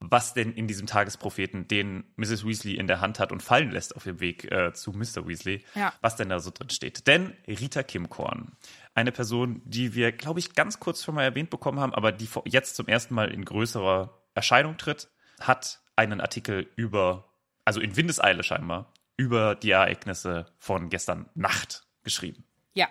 [0.00, 2.46] was denn in diesem Tagespropheten, den Mrs.
[2.46, 5.26] Weasley in der Hand hat und fallen lässt auf dem Weg äh, zu Mr.
[5.26, 5.92] Weasley, Ja.
[6.02, 7.06] was denn da so drin steht.
[7.08, 8.52] Denn Rita Kimkorn,
[8.94, 12.28] eine Person, die wir, glaube ich, ganz kurz schon mal erwähnt bekommen haben, aber die
[12.44, 15.08] jetzt zum ersten Mal in größerer Erscheinung tritt,
[15.40, 17.24] hat einen Artikel über,
[17.64, 22.44] also in Windeseile scheinbar, über die Ereignisse von gestern Nacht geschrieben.
[22.74, 22.88] Ja.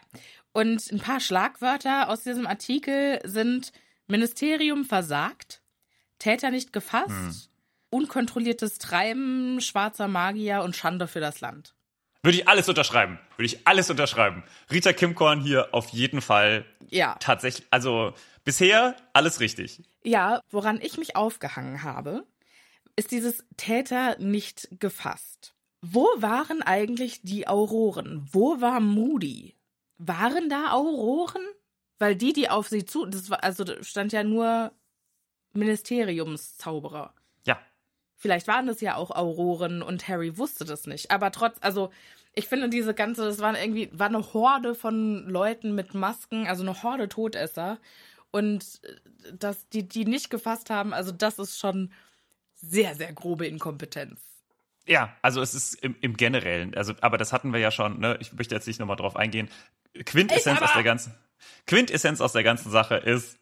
[0.52, 3.72] Und ein paar Schlagwörter aus diesem Artikel sind
[4.08, 5.62] Ministerium versagt,
[6.20, 7.36] Täter nicht gefasst, Hm.
[7.90, 11.74] unkontrolliertes Treiben, schwarzer Magier und Schande für das Land.
[12.22, 13.20] Würde ich alles unterschreiben.
[13.36, 14.44] Würde ich alles unterschreiben.
[14.72, 17.18] Rita Kimkorn hier auf jeden Fall Ja.
[17.20, 18.14] tatsächlich, also
[18.46, 19.82] bisher alles richtig.
[20.04, 22.26] Ja, woran ich mich aufgehangen habe,
[22.96, 25.54] ist dieses Täter nicht gefasst.
[25.86, 28.26] Wo waren eigentlich die Auroren?
[28.32, 29.54] Wo war Moody?
[29.98, 31.42] Waren da Auroren?
[32.00, 34.72] Weil die, die auf sie zu, das war, also da stand ja nur
[35.52, 37.14] Ministeriumszauberer.
[37.44, 37.60] Ja.
[38.16, 41.12] Vielleicht waren das ja auch Auroren und Harry wusste das nicht.
[41.12, 41.92] Aber trotz, also
[42.34, 46.64] ich finde diese ganze, das war irgendwie, war eine Horde von Leuten mit Masken, also
[46.64, 47.78] eine Horde Todesser.
[48.32, 51.92] Und äh, dass die, die nicht gefasst haben, also das ist schon
[52.54, 54.33] sehr, sehr grobe Inkompetenz.
[54.86, 58.18] Ja, also es ist im, im Generellen, also, aber das hatten wir ja schon, ne?
[58.20, 59.50] Ich möchte jetzt nicht nochmal drauf eingehen.
[60.06, 61.14] Quintessenz aus der ganzen,
[61.68, 63.38] Quintessenz aus der ganzen Sache ist,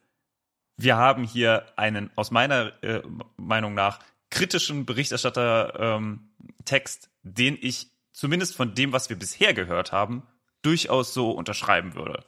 [0.78, 3.02] wir haben hier einen, aus meiner äh,
[3.38, 4.00] Meinung nach,
[4.30, 10.24] kritischen Berichterstatter-Text, den ich zumindest von dem, was wir bisher gehört haben,
[10.62, 12.24] durchaus so unterschreiben würde.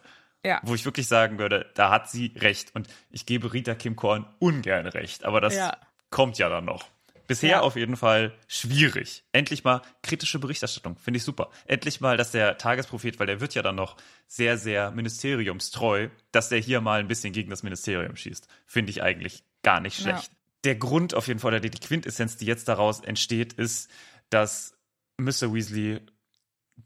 [0.46, 0.60] Ja.
[0.64, 2.76] Wo ich wirklich sagen würde, da hat sie recht.
[2.76, 5.78] Und ich gebe Rita Kim Korn ungern recht, aber das Ja.
[6.10, 6.86] kommt ja dann noch.
[7.28, 7.62] Bisher Ja.
[7.62, 9.24] auf jeden Fall schwierig.
[9.32, 11.50] Endlich mal kritische Berichterstattung, finde ich super.
[11.66, 16.50] Endlich mal, dass der Tagesprophet, weil der wird ja dann noch sehr, sehr ministeriumstreu, dass
[16.50, 18.48] der hier mal ein bisschen gegen das Ministerium schießt.
[18.66, 20.12] Finde ich eigentlich gar nicht Ja.
[20.18, 20.32] schlecht.
[20.66, 23.90] Der Grund auf jeden Fall, oder die Quintessenz, die jetzt daraus entsteht, ist,
[24.30, 24.76] dass
[25.18, 25.54] Mr.
[25.54, 26.00] Weasley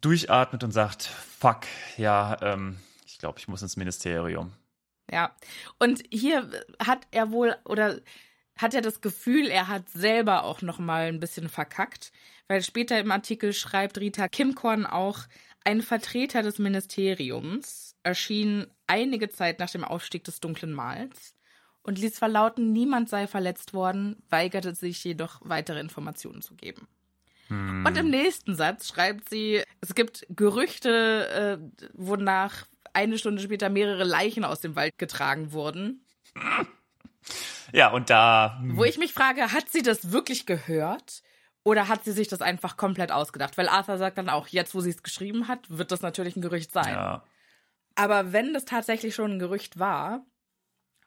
[0.02, 1.62] durchatmet und sagt, fuck,
[1.98, 4.54] ja, ähm, ich glaube, ich muss ins Ministerium.
[5.12, 5.36] Ja.
[5.80, 6.50] Und hier
[6.84, 8.00] hat er wohl oder
[8.58, 12.12] hat er das Gefühl, er hat selber auch noch mal ein bisschen verkackt,
[12.48, 15.20] weil später im Artikel schreibt Rita Kimkorn auch,
[15.64, 21.36] ein Vertreter des Ministeriums erschien einige Zeit nach dem Aufstieg des dunklen Mals
[21.84, 26.88] und ließ verlauten, niemand sei verletzt worden, weigerte sich jedoch weitere Informationen zu geben.
[27.50, 34.04] Und im nächsten Satz schreibt sie, es gibt Gerüchte, äh, wonach eine Stunde später mehrere
[34.04, 36.06] Leichen aus dem Wald getragen wurden.
[37.74, 38.62] Ja, und da.
[38.64, 41.24] Wo ich mich frage, hat sie das wirklich gehört?
[41.64, 43.58] Oder hat sie sich das einfach komplett ausgedacht?
[43.58, 46.42] Weil Arthur sagt dann auch, jetzt wo sie es geschrieben hat, wird das natürlich ein
[46.42, 46.94] Gerücht sein.
[46.94, 47.24] Ja.
[47.96, 50.26] Aber wenn das tatsächlich schon ein Gerücht war,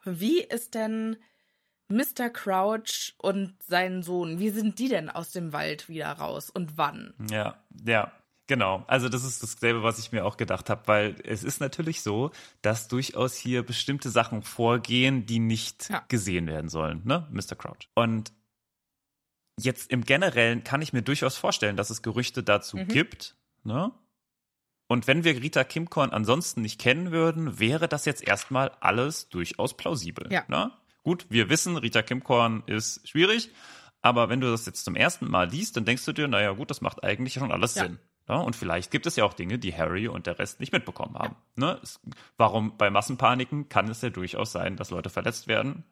[0.05, 1.17] wie ist denn
[1.89, 2.29] Mr.
[2.31, 7.15] Crouch und sein Sohn, wie sind die denn aus dem Wald wieder raus und wann?
[7.31, 8.13] Ja, ja,
[8.51, 8.85] genau.
[8.89, 12.33] Also das ist dasselbe, was ich mir auch gedacht habe, weil es ist natürlich so,
[12.61, 16.05] dass durchaus hier bestimmte Sachen vorgehen, die nicht Ja.
[16.09, 17.55] gesehen werden sollen, ne, Mr.
[17.57, 17.89] Crouch.
[17.95, 18.33] Und
[19.59, 22.89] jetzt im Generellen kann ich mir durchaus vorstellen, dass es Gerüchte dazu Mhm.
[22.89, 23.93] gibt, ne?
[24.89, 29.77] Und wenn wir Rita Kimkorn ansonsten nicht kennen würden, wäre das jetzt erstmal alles durchaus
[29.77, 30.27] plausibel.
[30.33, 30.43] Ja.
[30.49, 30.73] Ne?
[31.05, 33.51] Gut, wir wissen, Rita Kimkorn ist schwierig,
[34.03, 36.71] aber wenn du das jetzt zum ersten Mal liest, dann denkst du dir, naja gut,
[36.71, 37.85] das macht eigentlich schon alles Ja.
[37.85, 37.99] Sinn.
[38.31, 41.17] Ja, und vielleicht gibt es ja auch Dinge, die Harry und der Rest nicht mitbekommen
[41.19, 41.35] haben.
[41.57, 41.81] Ne?
[41.83, 41.99] Es,
[42.37, 45.83] warum bei Massenpaniken kann es ja durchaus sein, dass Leute verletzt werden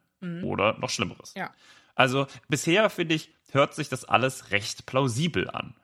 [0.43, 1.33] oder noch Schlimmeres.
[1.35, 1.51] Ja.
[1.95, 5.75] Also bisher, finde ich, hört sich das alles recht plausibel an.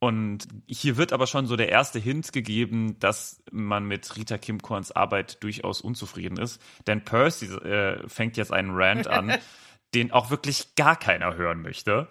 [0.00, 4.60] Und hier wird aber schon so der erste Hint gegeben, dass man mit Rita Kim
[4.60, 6.60] Korns Arbeit durchaus unzufrieden ist.
[6.86, 9.34] Denn Percy äh, fängt jetzt einen Rant an,
[9.94, 12.06] den auch wirklich gar keiner hören möchte,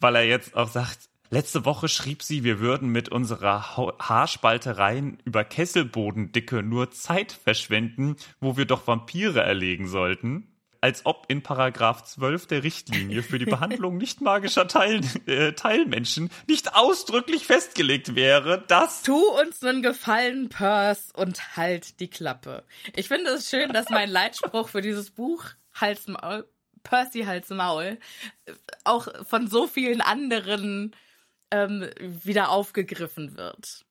[0.00, 5.18] weil er jetzt auch sagt, letzte Woche schrieb sie, wir würden mit unserer ha Haarspaltereien
[5.24, 12.04] über Kesselbodendicke nur Zeit verschwenden, wo wir doch Vampire erlegen sollten als ob in Paragraph
[12.04, 18.64] 12 der Richtlinie für die Behandlung nicht magischer Teil, äh, Teilmenschen nicht ausdrücklich festgelegt wäre,
[18.68, 22.62] dass Tu uns einen Gefallen, Purse, und halt die Klappe.
[22.94, 26.46] Ich finde es schön, dass mein Leitspruch für dieses Buch Hals Maul,
[26.84, 27.98] Percy Hals Maul,
[28.84, 30.94] auch von so vielen anderen
[31.50, 33.84] ähm, wieder aufgegriffen wird.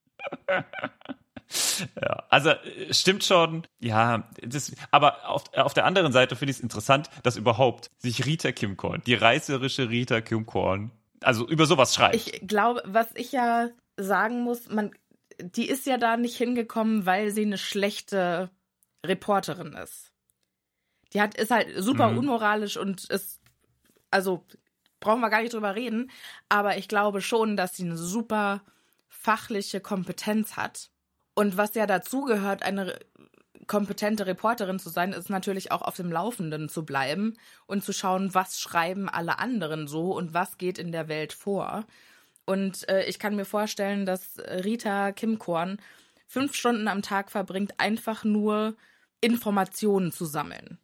[2.01, 3.67] Ja, also äh, stimmt schon.
[3.79, 8.25] Ja, das, aber auf, auf der anderen Seite finde ich es interessant, dass überhaupt sich
[8.25, 10.89] Rita Kimkorn, die reißerische Rita Kimkorn,
[11.21, 12.15] also über sowas schreibt.
[12.15, 14.91] Ich glaube, was ich ja sagen muss, man,
[15.39, 18.49] die ist ja da nicht hingekommen, weil sie eine schlechte
[19.05, 20.11] Reporterin ist.
[21.13, 22.17] Die hat, ist halt super Mhm.
[22.17, 23.39] unmoralisch und ist,
[24.09, 24.43] also
[25.05, 26.09] brauchen wir gar nicht drüber reden,
[26.49, 28.61] aber ich glaube schon, dass sie eine super
[29.07, 30.89] fachliche Kompetenz hat.
[31.35, 32.99] Und was ja dazugehört, eine
[33.67, 37.37] kompetente Reporterin zu sein, ist natürlich auch auf dem Laufenden zu bleiben
[37.67, 41.85] und zu schauen, was schreiben alle anderen so und was geht in der Welt vor.
[42.45, 45.79] Und äh, ich kann mir vorstellen, dass Rita Kimkorn
[46.27, 48.75] fünf Stunden am Tag verbringt, einfach nur
[49.21, 50.79] Informationen zu sammeln.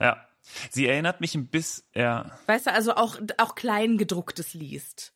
[0.00, 0.26] ja.
[0.70, 5.12] Sie erinnert mich ein bisschen, ja, Weißt du, also auch, auch Kleingedrucktes liest.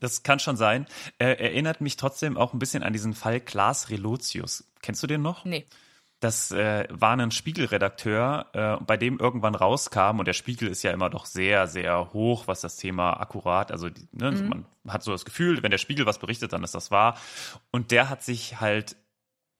[0.00, 0.86] das kann schon sein.
[1.18, 4.64] Er erinnert mich trotzdem auch ein bisschen an diesen Fall Klaas Relotius.
[4.82, 5.44] Kennst du den noch?
[5.44, 5.66] Nee.
[6.20, 10.90] Das äh, war ein Spiegelredakteur, äh, bei dem irgendwann rauskam, und der Spiegel ist ja
[10.90, 15.26] immer doch sehr, sehr hoch, was das Thema akkurat, also ne, man hat so das
[15.26, 17.18] Gefühl, wenn der Spiegel was berichtet, dann ist das wahr.
[17.70, 18.96] Und der hat sich halt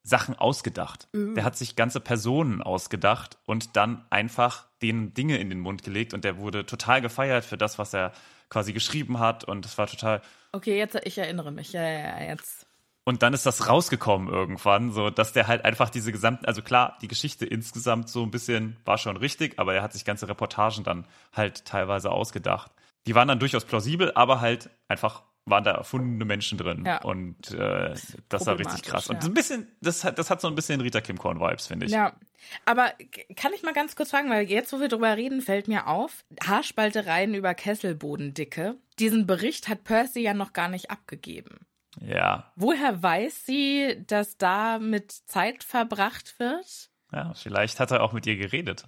[0.07, 1.09] Sachen ausgedacht.
[1.13, 6.15] Der hat sich ganze Personen ausgedacht und dann einfach denen Dinge in den Mund gelegt
[6.15, 8.13] und der wurde total gefeiert für das, was er
[8.49, 11.73] quasi geschrieben hat und es war total Okay, jetzt, ich erinnere mich.
[11.73, 12.67] Ja, ja, ja, jetzt.
[13.05, 16.97] und dann ist das rausgekommen irgendwann, so dass der halt einfach diese gesamten, also klar,
[17.03, 20.85] die Geschichte insgesamt so ein bisschen war schon richtig, aber er hat sich ganze Reportagen
[20.85, 22.71] dann halt teilweise ausgedacht.
[23.09, 26.85] Die waren dann durchaus plausibel, aber halt einfach waren da erfundene Menschen drin.
[26.85, 27.03] Ja.
[27.03, 27.95] Und äh,
[28.29, 29.09] das war richtig krass.
[29.09, 31.69] Und so ein bisschen, das hat, das hat so ein bisschen Rita Kim Korn Vibes,
[31.69, 31.93] finde ich.
[31.93, 32.17] Ja,
[32.65, 32.93] aber
[33.37, 36.25] kann ich mal ganz kurz fragen, weil jetzt, wo wir drüber reden, fällt mir auf,
[36.45, 38.77] Haarspaltereien über Kesselbodendicke.
[38.99, 41.61] Diesen Bericht hat Percy ja noch gar nicht abgegeben.
[42.01, 42.53] Ja.
[42.57, 46.91] Woher weiß sie, dass da mit Zeit verbracht wird?
[47.13, 48.85] Ja, vielleicht hat er auch mit ihr geredet.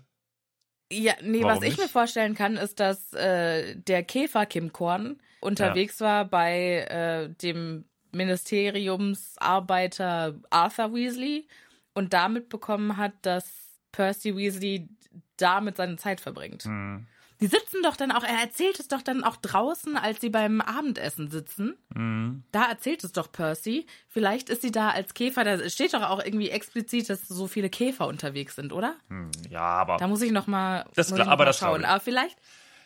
[0.91, 1.79] Ja, nee, Warum was ich nicht?
[1.79, 7.85] mir vorstellen kann, ist, dass äh, der Käfer Kim Korn unterwegs war bei äh, dem
[8.13, 11.47] Ministeriumsarbeiter Arthur Weasley
[11.95, 13.49] und damit bekommen hat, dass
[13.93, 14.89] Percy Weasley
[15.37, 16.65] damit seine Zeit verbringt.
[16.65, 17.07] Hm.
[17.41, 20.61] Die sitzen doch dann auch, er erzählt es doch dann auch draußen, als sie beim
[20.61, 21.77] Abendessen sitzen.
[21.95, 22.43] Hm.
[22.51, 23.87] Da erzählt es doch Percy.
[24.09, 27.71] Vielleicht ist sie da als Käfer, da steht doch auch irgendwie explizit, dass so viele
[27.71, 28.97] Käfer unterwegs sind, oder?
[29.09, 29.31] Hm.
[29.51, 29.99] Ja, aber.
[29.99, 31.85] Da muss ich noch mal, Das muss klar, ich noch aber mal das glaub schauen.
[31.85, 32.37] Aber vielleicht,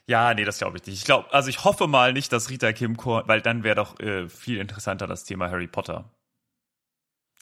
[0.07, 0.99] Ja, nee, das glaube ich nicht.
[0.99, 3.99] Ich glaube, also ich hoffe mal nicht, dass Rita Kim Korn, weil dann wäre doch
[4.01, 6.11] äh, viel interessanter das Thema Harry Potter.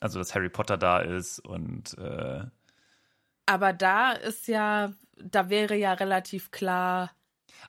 [0.00, 2.44] Also, dass Harry Potter da ist und äh,
[3.50, 7.10] aber da ist ja, da wäre ja relativ klar,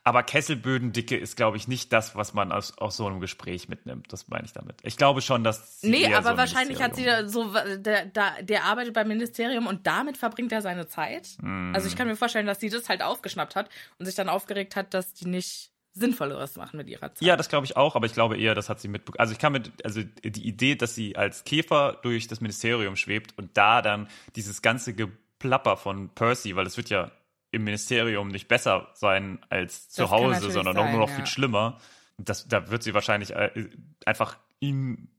[0.04, 4.12] aber Kesselbödendicke ist, glaube ich, nicht das, was man aus, aus so einem Gespräch mitnimmt.
[4.12, 4.76] Das meine ich damit.
[4.84, 5.82] Ich glaube schon, dass.
[5.82, 9.08] sie nee, aber so ein wahrscheinlich hat sie da so, der, der, der arbeitet beim
[9.08, 11.28] Ministerium und damit verbringt er seine Zeit.
[11.40, 11.74] Hm.
[11.76, 14.76] Also ich kann mir vorstellen, dass sie das halt aufgeschnappt hat und sich dann aufgeregt
[14.76, 17.22] hat, dass die nicht Sinnvolleres machen mit ihrer Zeit.
[17.22, 19.20] Ja, das glaube ich auch, aber ich glaube eher, das hat sie mitbekommen.
[19.20, 23.38] Also ich kann mit, also die Idee, dass sie als Käfer durch das Ministerium schwebt
[23.38, 27.12] und da dann dieses ganze Geplapper von Percy, weil es wird ja
[27.52, 31.16] im Ministerium nicht besser sein als zu Das Hause, sondern sein, nur noch ja.
[31.16, 31.78] viel schlimmer.
[32.18, 33.70] Das, da wird sie wahrscheinlich äh,
[34.06, 35.10] einfach ihn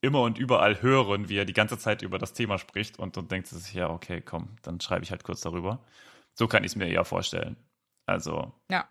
[0.00, 3.28] immer und überall hören, wie er die ganze Zeit über das Thema spricht und dann
[3.28, 5.84] denkt sie sich, ja, okay, komm, dann schreibe ich halt kurz darüber.
[6.34, 7.56] So kann ich es mir eher vorstellen.
[8.06, 8.88] Also, Ja.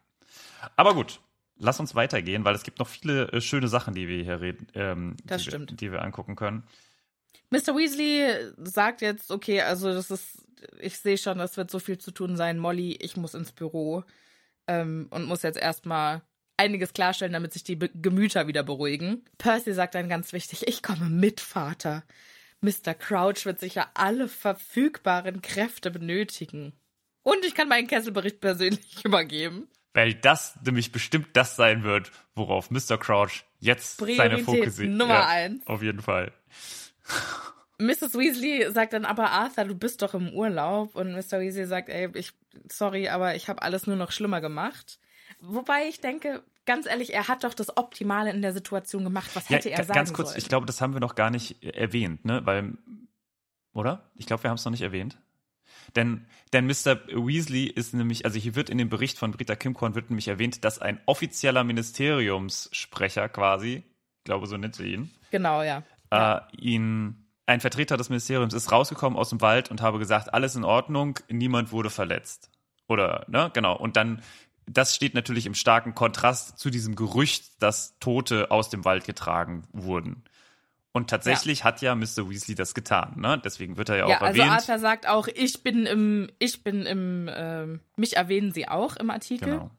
[0.75, 1.19] aber gut,
[1.57, 4.67] lass uns weitergehen, weil es gibt noch viele äh, schöne Sachen, die wir hier reden,
[4.75, 5.71] ähm, Das die, stimmt.
[5.71, 6.63] Wir, die wir angucken können.
[7.49, 7.75] Mr.
[7.75, 10.45] Weasley sagt jetzt, okay, also das ist,
[10.79, 12.59] ich sehe schon, das wird so viel zu tun sein.
[12.59, 14.03] Molly, ich muss ins Büro
[14.67, 16.21] ähm, und muss jetzt erstmal
[16.57, 19.25] einiges klarstellen, damit sich die Be Gemüter wieder beruhigen.
[19.37, 22.03] Percy sagt dann ganz wichtig, ich komme mit, Vater.
[22.61, 22.93] Mr.
[22.93, 26.73] Crouch wird sicher alle verfügbaren Kräfte benötigen.
[27.23, 29.69] Und ich kann meinen Kesselbericht persönlich übergeben.
[29.93, 32.97] Weil das nämlich bestimmt das sein wird, worauf Mr.
[32.97, 34.91] Crouch jetzt seine Priorität Fokus sieht.
[34.91, 35.65] Nummer ja, eins.
[35.65, 36.31] Auf jeden Fall.
[37.79, 38.15] Mrs.
[38.15, 40.95] Weasley sagt dann aber, Arthur, du bist doch im Urlaub.
[40.95, 41.39] Und Mr.
[41.39, 42.33] Weasley sagt, ey, ich,
[42.69, 44.99] sorry, aber ich habe alles nur noch schlimmer gemacht.
[45.39, 49.29] Wobei ich denke, ganz ehrlich, er hat doch das Optimale in der Situation gemacht.
[49.33, 50.39] Was hätte ja, er sagen ganz kurz, sollen?
[50.39, 52.41] ich glaube, das haben wir noch gar nicht äh, erwähnt, ne?
[52.45, 52.73] Weil,
[53.73, 54.11] oder?
[54.15, 55.17] Ich glaube, wir haben es noch nicht erwähnt.
[55.95, 56.99] Denn, denn Mr.
[57.07, 60.63] Weasley ist nämlich, also hier wird in dem Bericht von Rita Kimkorn wird nämlich erwähnt,
[60.65, 63.83] dass ein offizieller Ministeriumssprecher quasi,
[64.17, 65.83] ich glaube, so nennt sie ihn, Genau, ja.
[66.11, 70.55] Äh, ihn, ein Vertreter des Ministeriums ist rausgekommen aus dem Wald und habe gesagt, alles
[70.55, 72.49] in Ordnung, niemand wurde verletzt.
[72.87, 73.77] Oder, ne, genau.
[73.77, 74.21] Und dann,
[74.65, 79.63] das steht natürlich im starken Kontrast zu diesem Gerücht, dass Tote aus dem Wald getragen
[79.71, 80.23] wurden.
[80.91, 82.29] Und tatsächlich hat ja Mr.
[82.29, 83.39] Weasley das getan, ne?
[83.43, 84.55] Deswegen wird er ja auch Ja, also erwähnt.
[84.55, 89.11] Arthur sagt auch, ich bin im, ich bin im, ähm, mich erwähnen sie auch im
[89.11, 89.71] Artikel, genau.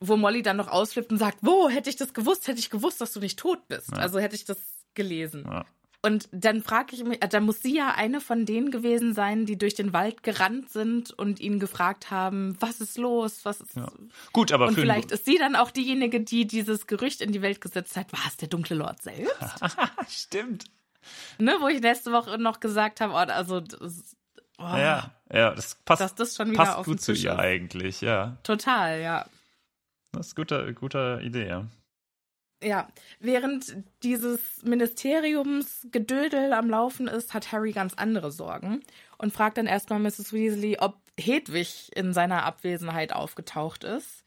[0.00, 3.00] wo Molly dann noch ausflippt und sagt, wo hätte ich das gewusst, hätte ich gewusst,
[3.00, 3.96] dass du nicht tot bist.
[3.96, 4.58] Also hätte ich das
[4.94, 5.44] gelesen.
[5.46, 5.64] Ja.
[6.04, 9.56] Und dann frage ich mich, da muss sie ja eine von denen gewesen sein, die
[9.56, 13.76] durch den Wald gerannt sind und ihn gefragt haben, was ist los, was ist.
[13.76, 13.88] Ja.
[14.32, 17.60] Gut, aber Und vielleicht ist sie dann auch diejenige, die dieses Gerücht in die Welt
[17.60, 18.12] gesetzt hat.
[18.12, 19.32] War es der dunkle Lord selbst?
[20.08, 20.64] stimmt.
[21.38, 24.16] ne, wo ich letzte Woche noch gesagt habe, oh, also das,
[24.58, 28.38] oh, Ja, ja, das passt, dass das schon wieder passt gut zu ihr eigentlich, ja.
[28.42, 29.26] Total, ja.
[30.10, 31.68] Das ist guter, guter Idee, ja.
[32.62, 38.82] Ja, während dieses Ministeriumsgedödel am Laufen ist, hat Harry ganz andere Sorgen
[39.18, 40.32] und fragt dann erstmal Mrs.
[40.32, 44.24] Weasley, ob Hedwig in seiner Abwesenheit aufgetaucht ist.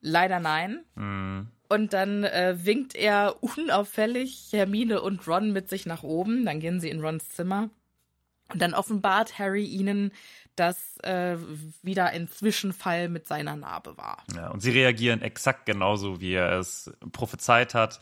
[0.00, 0.84] Leider nein.
[0.96, 1.48] Hm.
[1.68, 6.44] Und dann äh, winkt er unauffällig Hermine und Ron mit sich nach oben.
[6.44, 7.70] Dann gehen sie in Rons Zimmer.
[8.52, 10.12] Und dann offenbart Harry ihnen,
[10.56, 11.36] dass äh,
[11.82, 14.22] wieder ein Zwischenfall mit seiner Narbe war.
[14.36, 18.00] Ja, und sie reagieren exakt genauso, wie er es prophezeit hat.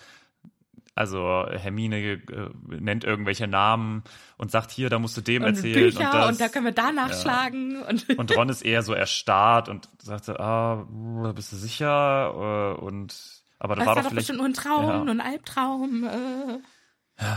[0.97, 2.21] Also Hermine äh,
[2.67, 4.03] nennt irgendwelche Namen
[4.37, 6.29] und sagt hier, da musst du dem Und erzählen Bücher und das.
[6.31, 7.83] und da können wir da nachschlagen.
[7.83, 10.87] Und, und Ron ist eher so erstarrt und sagte, ah,
[11.35, 12.75] bist du sicher?
[12.77, 13.15] Äh, Und
[13.61, 15.05] aber da das war war doch doch vielleicht bestimmt nur ein Traum, Ja.
[15.05, 16.05] nur ein Albtraum.
[16.05, 16.59] Äh.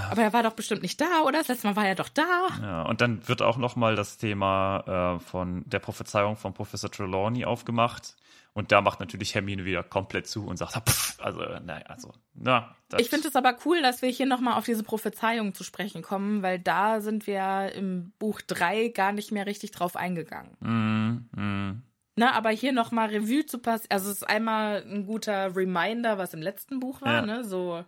[0.10, 1.39] Aber er war doch bestimmt nicht da, oder?
[1.39, 2.48] Das letzte Mal war er doch da.
[2.62, 6.89] Ja, und dann wird auch noch mal das Thema äh, von der Prophezeiung von Professor
[6.91, 8.15] Trelawney aufgemacht.
[8.56, 12.76] Und da macht natürlich Hermine wieder komplett zu und sagt, pff, also, naja, also, na.
[13.00, 16.43] Ich finde es aber cool, dass wir hier nochmal auf diese Prophezeiung zu sprechen kommen,
[16.43, 20.56] weil da sind wir im Buch 3 gar nicht mehr richtig drauf eingegangen.
[20.60, 21.84] Mm, mm,
[22.15, 26.36] Ne, aber hier nochmal Revue zu passen, also es ist einmal ein guter Reminder, was
[26.36, 27.22] im letzten Buch war, Ja.
[27.26, 27.84] ne, so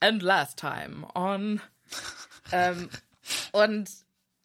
[0.00, 1.60] and last time on.
[2.52, 2.88] ähm,
[3.52, 3.90] und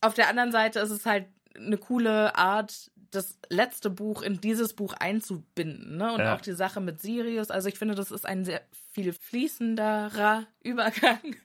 [0.01, 4.73] auf der anderen Seite ist es halt eine coole Art, das letzte Buch in dieses
[4.73, 6.11] Buch einzubinden, ne?
[6.13, 6.35] Und Ja.
[6.35, 7.51] auch die Sache mit Sirius.
[7.51, 8.61] Also ich finde, das ist ein sehr
[8.91, 11.35] viel fließenderer Übergang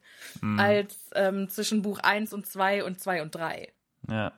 [0.40, 0.58] Mhm.
[0.58, 3.72] als ähm, zwischen Buch 1 und 2 und 2 und 3.
[4.08, 4.32] ja,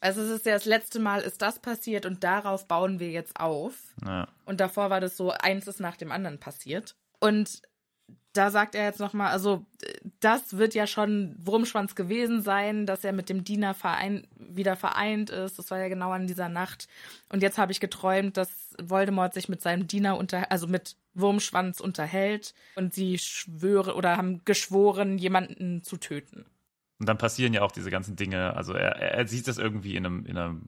[0.00, 3.38] Also es ist ja das letzte Mal ist das passiert und darauf bauen wir jetzt
[3.40, 3.74] auf.
[4.04, 4.28] ja.
[4.44, 6.96] Und davor war das so, eins ist nach dem anderen passiert.
[7.20, 7.62] Und
[8.32, 9.66] da sagt er jetzt nochmal, also
[10.20, 15.30] das wird ja schon Wurmschwanz gewesen sein, dass er mit dem Diener verein, wieder vereint
[15.30, 15.58] ist.
[15.58, 16.88] Das war ja genau an dieser Nacht.
[17.28, 21.80] Und jetzt habe ich geträumt, dass Voldemort sich mit seinem Diener unter, also mit Wurmschwanz
[21.80, 26.44] unterhält und sie schwöre oder haben geschworen, jemanden zu töten.
[27.00, 28.54] Und dann passieren ja auch diese ganzen Dinge.
[28.54, 30.62] Also er, er sieht das irgendwie in einem, in einem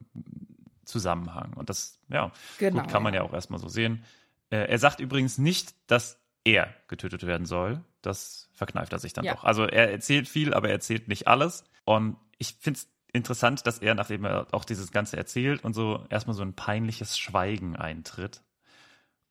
[0.84, 1.52] Zusammenhang.
[1.54, 4.04] Und das, ja, Genau, gut, kann man ja auch erstmal so sehen.
[4.50, 7.84] Äh, er sagt übrigens nicht, dass er getötet werden soll.
[8.02, 9.34] Das verkneift er sich dann Ja.
[9.34, 9.44] doch.
[9.44, 11.64] Also er erzählt viel, aber er erzählt nicht alles.
[11.84, 16.04] Und ich finde es interessant, dass er, nachdem er auch dieses Ganze erzählt und so
[16.10, 18.42] erstmal so ein peinliches Schweigen eintritt.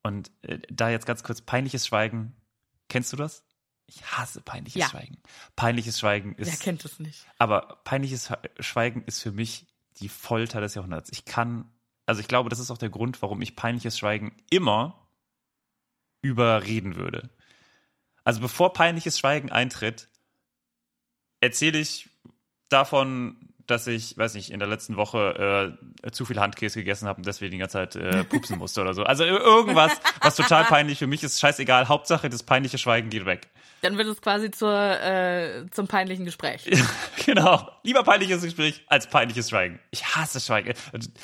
[0.02, 2.34] Und äh, da jetzt ganz kurz, peinliches Schweigen,
[2.88, 3.44] kennst du das?
[3.86, 4.88] Ich hasse peinliches Ja.
[4.88, 5.18] Schweigen.
[5.56, 7.26] Peinliches Schweigen ist Wer kennt es nicht?
[7.38, 9.66] aber peinliches Schweigen ist für mich
[9.98, 11.10] die Folter des Jahrhunderts.
[11.12, 11.68] Ich kann,
[12.06, 14.99] also ich glaube, das ist auch der Grund, warum ich peinliches Schweigen immer
[16.22, 17.30] überreden würde.
[18.24, 20.08] Also bevor peinliches Schweigen eintritt,
[21.40, 22.10] erzähle ich
[22.68, 27.18] davon, dass ich, weiß nicht, in der letzten Woche äh, zu viel Handkäse gegessen habe
[27.18, 29.04] und deswegen die ganze Zeit äh, pupsen musste oder so.
[29.04, 31.88] Also irgendwas, was total peinlich für mich ist, scheißegal.
[31.88, 33.48] Hauptsache, das peinliche Schweigen geht weg.
[33.82, 36.70] Dann wird es quasi zur, äh, zum peinlichen Gespräch.
[37.24, 37.70] genau.
[37.82, 39.78] Lieber peinliches Gespräch als peinliches Schweigen.
[39.90, 40.74] Ich hasse Schweigen.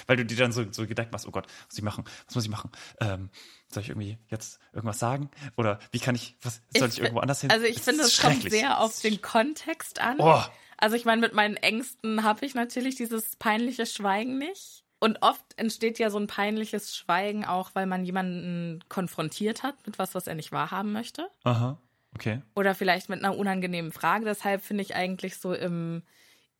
[0.06, 2.04] Weil du dir dann so, so Gedanken machst, oh Gott, was muss ich machen?
[2.26, 2.70] Was muss ich machen?
[3.00, 3.28] Ähm,
[3.68, 5.30] soll ich irgendwie jetzt irgendwas sagen?
[5.56, 7.50] Oder wie kann ich, was, soll ich, Ich irgendwo anders hin?
[7.50, 10.16] Also ich Es finde, es kommt sehr auf den Kontext an.
[10.18, 10.42] Oh.
[10.78, 14.84] Also ich meine, mit meinen Ängsten habe ich natürlich dieses peinliche Schweigen nicht.
[14.98, 19.98] Und oft entsteht ja so ein peinliches Schweigen auch, weil man jemanden konfrontiert hat mit
[19.98, 21.28] was, was er nicht wahrhaben möchte.
[21.44, 21.78] Aha,
[22.14, 22.40] okay.
[22.54, 24.24] Oder vielleicht mit einer unangenehmen Frage.
[24.24, 26.02] Deshalb finde ich eigentlich so im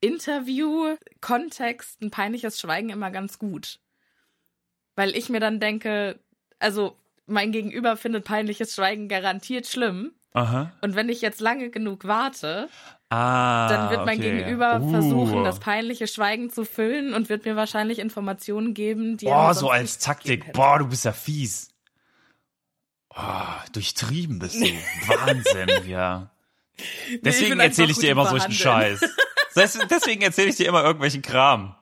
[0.00, 3.80] Interview-Kontext ein peinliches Schweigen immer ganz gut.
[4.96, 6.20] Weil ich mir dann denke,
[6.58, 6.96] also
[7.26, 10.12] mein Gegenüber findet peinliches Schweigen garantiert schlimm.
[10.32, 10.72] Aha.
[10.82, 12.68] Und wenn ich jetzt lange genug warte,
[13.08, 14.32] Ah, dann wird mein okay.
[14.38, 14.90] Gegenüber Uh.
[14.90, 19.70] versuchen, das peinliche Schweigen zu füllen und wird mir wahrscheinlich Informationen geben, die Boah, so
[19.70, 20.52] als Taktik.
[20.52, 21.70] Boah, du bist ja fies.
[23.08, 24.66] Boah, durchtrieben bist du.
[25.06, 26.30] Wahnsinn, ja.
[27.22, 28.50] Deswegen einfach erzähle ich dir im immer solchen.
[28.52, 29.00] Scheiß.
[29.54, 31.75] Des- Deswegen erzähle ich dir immer irgendwelchen Kram.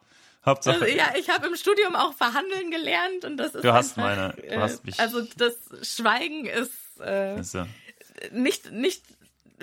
[0.46, 0.74] Hauptsache.
[0.82, 4.34] Also, ja, ich habe im Studium auch verhandeln gelernt und das ist Du hast einfach,
[4.36, 7.66] meine- du hast mich- also das Schweigen ist äh, Also,
[8.30, 9.02] nicht nicht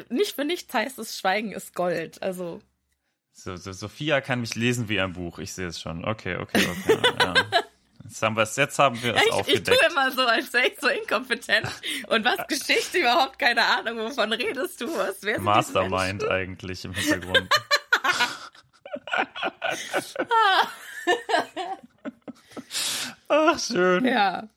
[0.09, 2.21] nicht für nichts heißt es Schweigen ist Gold.
[2.21, 2.61] Also
[3.34, 5.39] so, so, Sophia kann mich lesen wie ein Buch.
[5.39, 6.03] Ich sehe es schon.
[6.05, 6.99] Okay, okay, okay.
[7.19, 7.34] ja.
[8.03, 9.88] Jetzt haben wir es, jetzt haben wir es ich, ich tue aufgedeckt.
[9.89, 11.65] immer so, als wäre ich so inkompetent
[12.07, 14.88] und was Geschichte überhaupt keine Ahnung, wovon redest du?
[14.97, 17.47] Was diese Mastermind eigentlich im Hintergrund.
[23.28, 24.05] Ach, schön.
[24.05, 24.49] Ja.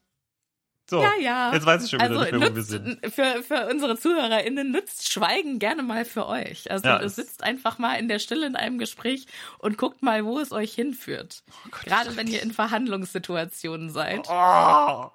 [0.88, 1.54] So, Ja, ja.
[1.54, 3.00] jetzt weiß ich schon wieder also nicht mehr, wo wir sind.
[3.14, 6.70] Für, für unsere ZuhörerInnen nutzt Schweigen gerne mal für euch.
[6.70, 9.26] Also Ja, sitzt einfach mal in der Stille in einem Gespräch
[9.58, 11.42] und guckt mal, wo es euch hinführt.
[11.66, 14.28] Oh Gerade wenn ihr in Verhandlungssituationen seid.
[14.28, 15.10] Oh,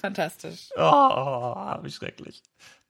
[0.00, 0.68] Fantastisch.
[0.76, 2.42] oh, wie schrecklich.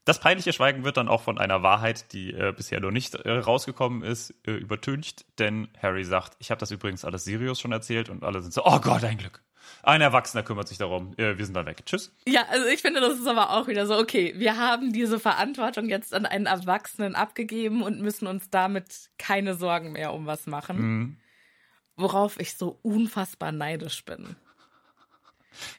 [0.04, 3.30] Das peinliche Schweigen wird dann auch von einer Wahrheit, die äh, bisher noch nicht äh,
[3.30, 8.08] rausgekommen ist, äh, übertüncht, denn Harry sagt, ich habe das übrigens alles Sirius schon erzählt
[8.08, 9.42] und alle sind so, oh Gott, ein Glück.
[9.82, 11.12] Ein Erwachsener kümmert sich darum.
[11.16, 11.84] Äh, wir sind dann weg.
[11.86, 12.14] Tschüss.
[12.26, 15.88] Ja, also ich finde, das ist aber auch wieder so, okay, wir haben diese Verantwortung
[15.88, 20.78] jetzt an einen Erwachsenen abgegeben und müssen uns damit keine Sorgen mehr um was machen.
[20.78, 21.16] Mhm.
[21.96, 24.36] Worauf ich so unfassbar neidisch bin.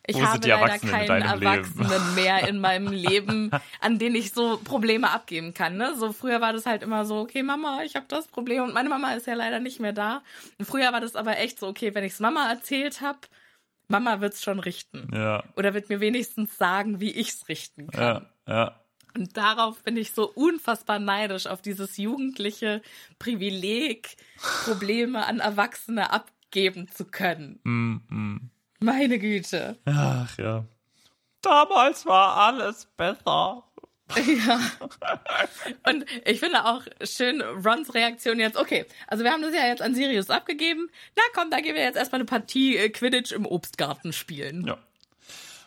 [0.05, 1.45] Ich Wo habe leider Erwachsenen in keinen deinem Leben?
[1.45, 5.77] Erwachsenen mehr in meinem Leben, an den ich so Probleme abgeben kann.
[5.77, 5.95] Ne?
[5.95, 8.89] So früher war das halt immer so, okay, Mama, ich habe das Problem und meine
[8.89, 10.23] Mama ist ja leider nicht mehr da.
[10.57, 13.19] Und früher war das aber echt so, okay, wenn ich es Mama erzählt habe,
[13.87, 15.09] Mama wird's schon richten.
[15.13, 18.25] Ja, Oder wird mir wenigstens sagen, wie ich's richten kann.
[18.47, 18.81] ja, ja.
[19.13, 22.81] Und darauf bin ich so unfassbar neidisch, auf dieses jugendliche
[23.19, 24.15] Privileg,
[24.63, 27.59] Probleme an Erwachsene abgeben zu können.
[27.63, 28.51] Mm, mm.
[28.81, 29.77] Meine Güte.
[29.85, 30.65] Ach ja.
[31.41, 33.63] Damals war alles besser.
[34.25, 34.59] Ja.
[35.87, 39.81] Und ich finde auch schön Rons Reaktion jetzt, okay, also wir haben das ja jetzt
[39.81, 40.89] an Sirius abgegeben.
[41.15, 44.67] Na komm, da gehen wir jetzt erstmal eine Partie äh, Quidditch im Obstgarten spielen.
[44.67, 44.77] Ja.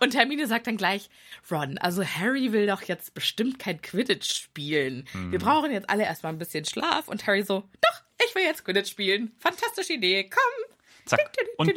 [0.00, 1.08] Und Hermine sagt dann gleich,
[1.50, 5.08] Ron, also Harry will doch jetzt bestimmt kein Quidditch spielen.
[5.30, 7.08] Wir brauchen jetzt alle erstmal ein bisschen Schlaf.
[7.08, 9.32] Und Harry so, doch, ich will jetzt Quidditch spielen.
[9.38, 10.73] Fantastische Idee, komm.
[11.06, 11.36] Zack.
[11.56, 11.72] Und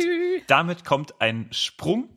[0.48, 2.10] damit kommt ein Sprung.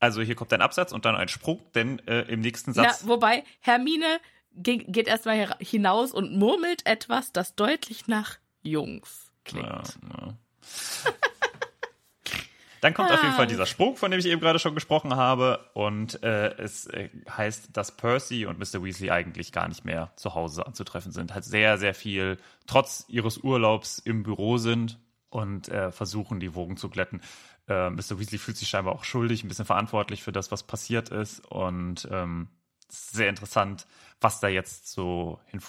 [0.00, 3.06] Also hier kommt ein Absatz und dann ein Sprung, denn äh, im nächsten Satz.
[3.06, 4.20] wobei, Hermine
[4.52, 9.66] ge geht erstmal hinaus und murmelt etwas, das deutlich nach Jungs klingt.
[9.66, 9.82] Ja,
[10.18, 10.34] ja.
[12.84, 13.36] Dann kommt auf jeden Ah.
[13.36, 15.70] Fall dieser Sprung, von dem ich eben gerade schon gesprochen habe.
[15.72, 18.84] Und äh, es äh, heißt, dass Percy und Mr.
[18.84, 21.32] Weasley eigentlich gar nicht mehr zu Hause anzutreffen sind.
[21.32, 22.36] Halt sehr, sehr viel,
[22.66, 24.98] trotz ihres Urlaubs im Büro sind
[25.34, 27.20] und äh, versuchen, die Wogen zu glätten.
[27.68, 28.18] Äh, Mr.
[28.18, 31.44] Weasley fühlt sich scheinbar auch schuldig, ein bisschen verantwortlich für das, was passiert ist.
[31.46, 32.48] Und ähm,
[32.88, 33.86] es ist sehr interessant,
[34.20, 35.60] was da jetzt so hin,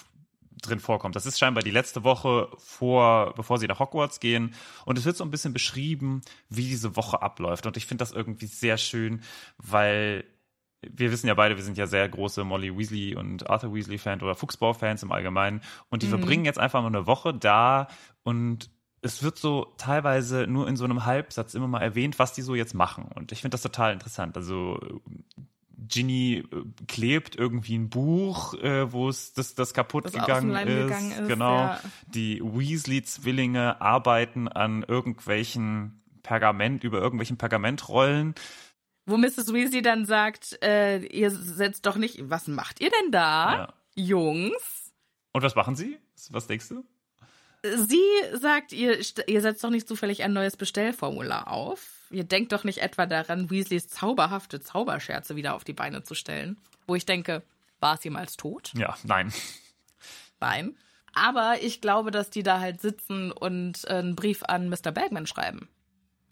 [0.62, 1.16] drin vorkommt.
[1.16, 4.54] Das ist scheinbar die letzte Woche vor, bevor sie nach Hogwarts gehen.
[4.84, 7.66] Und es wird so ein bisschen beschrieben, wie diese Woche abläuft.
[7.66, 9.20] Und ich finde das irgendwie sehr schön,
[9.58, 10.24] weil
[10.88, 14.22] wir wissen ja beide, wir sind ja sehr große Molly Weasley und Arthur Weasley Fans
[14.22, 15.60] oder Fuchsbau-Fans im Allgemeinen.
[15.88, 17.88] Und die verbringen jetzt einfach mal eine Woche da
[18.22, 18.70] und
[19.06, 22.54] es wird so teilweise nur in so einem Halbsatz immer mal erwähnt, was die so
[22.54, 23.06] jetzt machen.
[23.14, 24.36] Und ich finde das total interessant.
[24.36, 24.78] Also
[25.88, 30.66] Ginny äh, klebt irgendwie ein Buch, äh, wo es das, das kaputt Das gegangen, ist.
[30.66, 31.56] gegangen ist, Genau.
[31.58, 31.80] ja.
[32.08, 38.34] Die Weasley-Zwillinge arbeiten an irgendwelchen Pergament, über irgendwelchen Pergamentrollen.
[39.06, 39.52] Wo Mrs.
[39.52, 43.74] Weasley dann sagt, äh, ihr setzt doch nicht, was macht ihr denn da, Ja.
[43.94, 44.92] Jungs?
[45.32, 45.98] Und was machen sie?
[46.30, 46.84] Was denkst du?
[47.76, 48.02] Sie
[48.34, 51.88] sagt, ihr, ihr setzt doch nicht zufällig ein neues Bestellformular auf.
[52.10, 56.56] Ihr denkt doch nicht etwa daran, Weasleys zauberhafte Zauberscherze wieder auf die Beine zu stellen.
[56.86, 57.42] Wo ich denke,
[57.80, 58.72] war es jemals tot?
[58.76, 59.32] Ja, nein.
[60.40, 60.76] Nein.
[61.14, 64.92] Aber ich glaube, dass die da halt sitzen und einen Brief an Mr.
[64.92, 65.68] Bagman schreiben.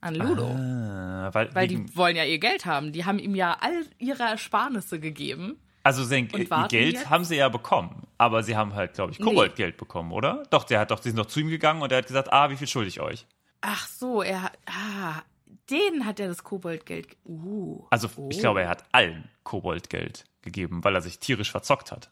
[0.01, 0.47] an Ludo.
[0.47, 2.93] Ah, weil, Weil die wollen ja ihr Geld haben.
[2.93, 5.59] Die haben ihm ja all ihre Ersparnisse gegeben.
[5.83, 7.09] also sein, Geld jetzt?
[7.11, 10.45] haben sie ja bekommen, aber sie haben halt, glaube ich, Koboldgeld bekommen, oder?
[10.51, 12.51] Doch, der hat doch, sie sind doch zu ihm gegangen und er hat gesagt, ah,
[12.51, 13.27] wie viel schulde ich euch?
[13.61, 14.59] Ach so, er hat.
[14.67, 15.23] Ah,
[15.71, 17.09] denen hat er das Koboldgeld.
[17.09, 17.87] ge- Uh.
[17.91, 18.29] Also oh.
[18.31, 22.11] ich glaube, er hat allen Koboldgeld gegeben, weil er sich tierisch verzockt hat.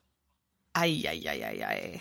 [0.73, 2.01] Eieieiei.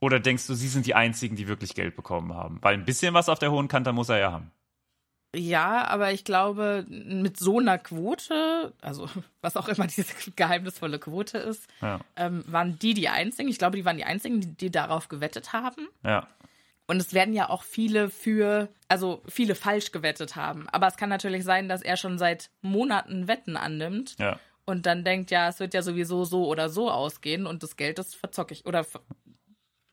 [0.00, 2.58] Oder denkst du, sie sind die einzigen, die wirklich Geld bekommen haben?
[2.62, 4.50] Weil ein bisschen was auf der hohen Kante muss er ja haben.
[5.34, 9.08] Ja, aber ich glaube, mit so einer Quote, also
[9.42, 13.48] was auch immer diese geheimnisvolle Quote ist, Ja, ähm, waren die die einzigen.
[13.48, 15.88] Ich glaube, die waren die einzigen, die, die darauf gewettet haben.
[16.04, 16.26] ja.
[16.86, 20.68] Und es werden ja auch viele für, also viele falsch gewettet haben.
[20.70, 24.40] Aber es kann natürlich sein, dass er schon seit Monaten Wetten annimmt Ja.
[24.64, 27.98] und dann denkt, ja, es wird ja sowieso so oder so ausgehen und das Geld,
[27.98, 29.02] das verzocke ich oder ver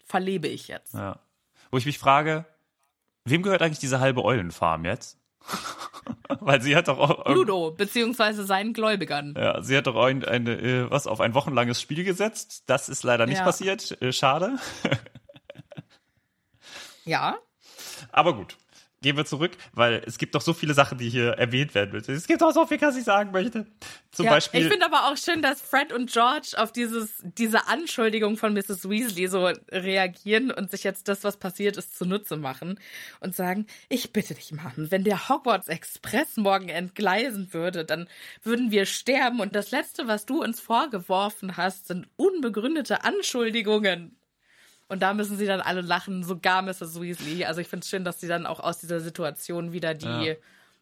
[0.05, 0.95] verlebe ich jetzt.
[0.95, 1.19] Ja.
[1.69, 2.45] Wo ich mich frage,
[3.25, 5.19] wem gehört eigentlich diese halbe Eulenfarm jetzt?
[6.39, 9.33] Weil sie hat doch auch Ludo, beziehungsweise seinen Gläubigern.
[9.37, 12.63] ja, sie hat doch ein, eine, äh, was auf ein wochenlanges Spiel gesetzt.
[12.67, 13.43] Das ist leider nicht Ja.
[13.43, 14.01] passiert.
[14.01, 14.57] Äh, schade.
[17.05, 17.37] Ja,
[18.11, 18.57] Aber gut.
[19.01, 22.15] Gehen wir zurück, weil es gibt doch so viele Sachen, die hier erwähnt werden müssen.
[22.15, 23.67] Es gibt auch so viel, was ich sagen möchte.
[24.11, 24.61] Zum ja, Beispiel.
[24.61, 28.89] Ich finde aber auch schön, dass Fred und George auf dieses, diese Anschuldigung von Mrs.
[28.89, 32.79] Weasley so reagieren und sich jetzt das, was passiert ist, zunutze machen
[33.19, 38.09] und sagen, ich bitte dich, Mann, wenn der Hogwarts Express morgen entgleisen würde, dann
[38.41, 44.16] würden wir sterben und das Letzte, was du uns vorgeworfen hast, sind unbegründete Anschuldigungen.
[44.89, 46.99] Und da müssen sie dann alle lachen, sogar Mrs.
[47.01, 47.45] Weasley.
[47.45, 50.35] Also ich finde es schön, dass sie dann auch aus dieser Situation wieder die Ja.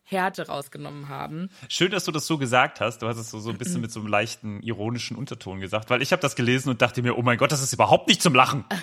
[0.07, 1.49] Härte rausgenommen haben.
[1.67, 2.99] Schön, dass du das so gesagt hast.
[3.01, 6.03] Du hast es so, so ein bisschen mit so einem leichten ironischen Unterton gesagt, weil
[6.03, 8.35] ich habe das gelesen und dachte mir, oh mein Gott, das ist überhaupt nicht zum
[8.35, 8.65] Lachen.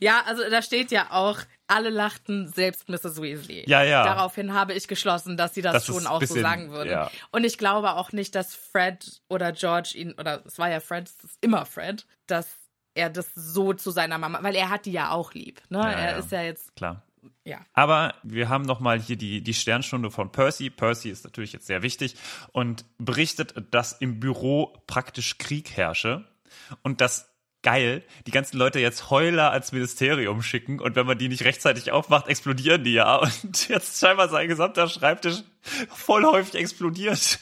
[0.00, 3.20] Ja, also da steht ja auch, alle lachten, selbst Mrs.
[3.20, 3.64] Weasley.
[3.68, 4.04] Ja, ja.
[4.04, 6.90] Daraufhin habe ich geschlossen, dass sie das, Das schon auch bisschen- so sagen würden.
[6.90, 7.10] ja.
[7.30, 11.08] Und ich glaube auch nicht, dass Fred oder George ihn, oder es war ja Fred,
[11.08, 12.48] es ist immer Fred, dass
[12.94, 15.62] er das so zu seiner Mama, weil er hat die ja auch lieb.
[15.68, 15.78] Ne?
[15.78, 16.16] Ja, er ja.
[16.18, 17.02] ist ja jetzt, Klar.
[17.44, 17.58] ja.
[17.72, 20.70] Aber wir haben nochmal hier die, die Sternstunde von Percy.
[20.70, 22.16] Percy ist natürlich jetzt sehr wichtig
[22.52, 26.24] und berichtet, dass im Büro praktisch Krieg herrsche
[26.82, 27.32] und dass
[27.62, 31.92] geil, die ganzen Leute jetzt Heuler als Ministerium schicken und wenn man die nicht rechtzeitig
[31.92, 33.16] aufmacht, explodieren die ja.
[33.42, 35.42] Und jetzt scheinbar sein gesamter Schreibtisch
[35.88, 37.38] voll häufig explodiert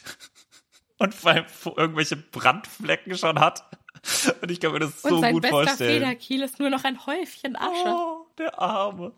[0.99, 1.47] und vor allem
[1.77, 3.65] irgendwelche Brandflecken schon hat.
[4.43, 6.03] Und ich kann mir das Und so sein gut bester vorstellen.
[6.03, 7.87] Federkiel ist nur noch ein Häufchen Asche.
[7.87, 9.13] Oh, der Arme.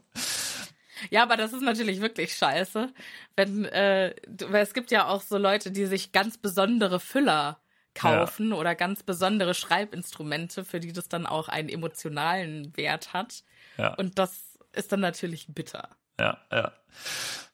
[1.10, 2.92] Ja, aber das ist natürlich wirklich scheiße,
[3.36, 4.14] wenn äh,
[4.46, 7.58] weil es gibt ja auch so Leute, die sich ganz besondere Füller
[7.94, 13.42] kaufen oder ganz besondere Schreibinstrumente, für die das dann auch einen emotionalen Wert hat.
[13.76, 13.94] Ja.
[13.94, 15.90] Und das ist dann natürlich bitter.
[16.18, 16.72] Ja, ja.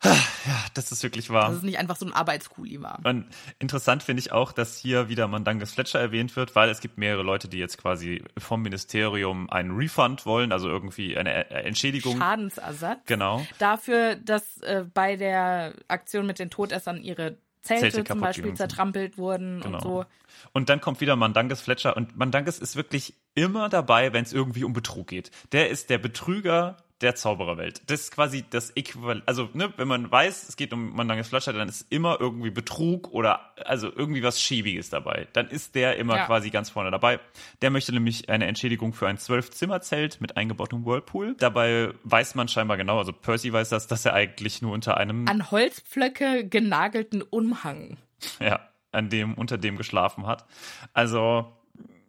[0.04, 1.48] Ja, das ist wirklich wahr.
[1.48, 3.00] Dass es nicht einfach so ein Arbeitskuli war.
[3.04, 3.26] Und
[3.59, 7.22] interessant finde ich auch, dass hier wieder Mandanges Fletcher erwähnt wird, weil es gibt mehrere
[7.22, 12.16] Leute, die jetzt quasi vom Ministerium einen Refund wollen, also irgendwie eine äh, Entschädigung.
[12.16, 13.00] Schadensersatz.
[13.06, 13.44] Genau.
[13.59, 19.18] Dafür, dass äh, bei der Aktion mit den Todessern ihre Zelte, Zelte zum Beispiel zertrampelt
[19.18, 19.78] wurden Genau.
[19.78, 20.04] und so.
[20.52, 24.62] Und dann kommt wieder Mandanges Fletcher und Mandanges ist wirklich immer dabei, wenn es irgendwie
[24.62, 25.32] um Betrug geht.
[25.50, 27.82] Der ist der Betrüger der Zaubererwelt.
[27.86, 29.22] Das ist quasi das Äquivalent.
[29.26, 33.12] Also, ne, wenn man weiß, es geht um Mandanges Fletcher, dann ist immer irgendwie Betrug
[33.12, 35.28] oder also irgendwie was Schäbiges dabei.
[35.32, 36.26] Dann ist der immer Ja.
[36.26, 37.20] quasi ganz vorne dabei.
[37.62, 41.36] Der möchte nämlich eine Entschädigung für ein Zwölf-Zimmer-Zelt mit eingebautem Whirlpool.
[41.38, 45.28] Dabei weiß man scheinbar genau, also Percy weiß das, dass er eigentlich nur unter einem
[45.28, 47.96] An Holzpflöcke genagelten Umhang.
[48.40, 50.46] ja, an dem, unter dem geschlafen hat.
[50.94, 51.53] Also,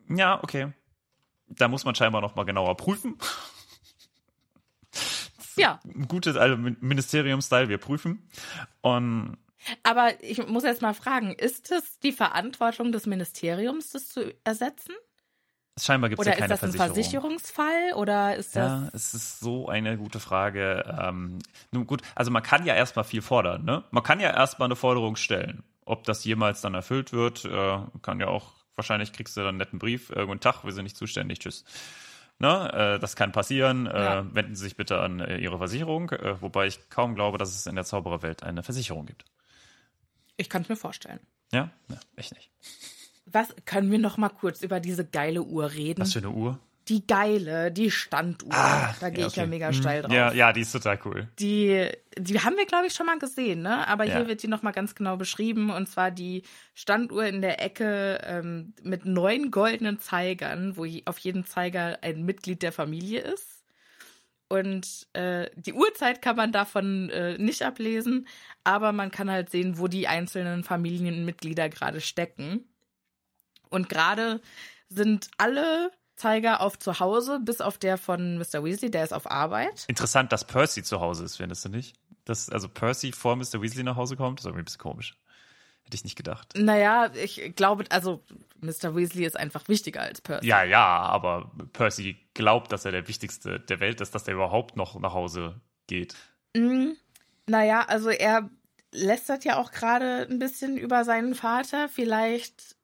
[0.10, 0.74] ja, okay.
[1.48, 3.18] Da muss man scheinbar noch mal genauer prüfen.
[5.60, 8.28] Ja, Ein gutes also Ministerium-Style, wir prüfen.
[8.82, 9.38] Und
[9.84, 14.94] aber ich muss jetzt mal fragen, ist es die Verantwortung des Ministeriums, das zu ersetzen?
[15.84, 17.40] scheinbar gibt es ja Oder ist keine das ein Versicherung.
[17.40, 17.94] Versicherungsfall?
[17.96, 18.82] Oder ist das.
[18.82, 20.84] Ja, es ist so eine gute Frage.
[21.02, 21.40] Ähm,
[21.72, 23.84] nun gut, also man kann ja erstmal viel fordern, ne?
[23.92, 25.64] Man kann ja erstmal eine Forderung stellen.
[25.86, 29.58] Ob das jemals dann erfüllt wird, äh, kann ja auch, wahrscheinlich kriegst du dann einen
[29.58, 31.66] netten Brief, äh, guten Tag, wir sind nicht zuständig, tschüss.
[32.40, 33.86] Ne, äh, das kann passieren.
[33.86, 34.20] Ja.
[34.22, 37.54] Äh, wenden Sie sich bitte an äh, Ihre Versicherung, äh, wobei ich kaum glaube, dass
[37.54, 39.26] es in der Zaubererwelt eine Versicherung gibt.
[40.38, 41.20] Ich kann es mir vorstellen.
[41.52, 41.70] Ja?
[41.90, 42.50] ja echt nicht.
[43.26, 46.02] Was können wir noch mal kurz über diese geile Uhr reden?
[46.02, 46.60] Was für eine Uhr?
[46.90, 48.50] Die geile, die Standuhr.
[49.00, 49.74] da gehe ich ja mega Mhm.
[49.74, 50.12] steil drauf.
[50.12, 51.28] Ja, ja, die ist total cool.
[51.40, 51.88] Die,
[52.18, 53.88] die haben wir, glaube ich, schon mal gesehen, ne?
[53.88, 54.18] Aber Ja.
[54.18, 55.70] hier wird die nochmal ganz genau beschrieben.
[55.70, 61.46] Und zwar die Standuhr in der Ecke ähm, mit neun goldenen Zeigern, wo auf jedem
[61.46, 63.64] Zeiger ein Mitglied der Familie ist.
[64.48, 68.28] Und äh, die Uhrzeit kann man davon äh, nicht ablesen,
[68.64, 72.66] aber man kann halt sehen, wo die einzelnen Familienmitglieder gerade stecken.
[73.70, 74.42] Und gerade
[74.90, 78.64] sind alle Zeiger auf zu Hause, bis auf der von Mr.
[78.64, 79.86] Weasley, der ist auf Arbeit.
[79.88, 81.96] Interessant, dass Percy zu Hause ist, findest du nicht?
[82.26, 83.62] Dass also Percy vor Mr.
[83.62, 85.18] Weasley nach Hause kommt, ist irgendwie ein bisschen komisch.
[85.84, 86.54] Hätte ich nicht gedacht.
[86.56, 88.24] Naja, ich glaube, also
[88.62, 88.96] Mr.
[88.96, 90.46] Weasley ist einfach wichtiger als Percy.
[90.46, 94.76] Ja, ja, aber Percy glaubt, dass er der Wichtigste der Welt ist, dass er überhaupt
[94.78, 96.16] noch nach Hause geht.
[96.56, 96.92] Mm,
[97.48, 98.50] naja, also er
[98.92, 101.90] lästert ja auch gerade ein bisschen über seinen Vater.
[101.90, 102.76] Vielleicht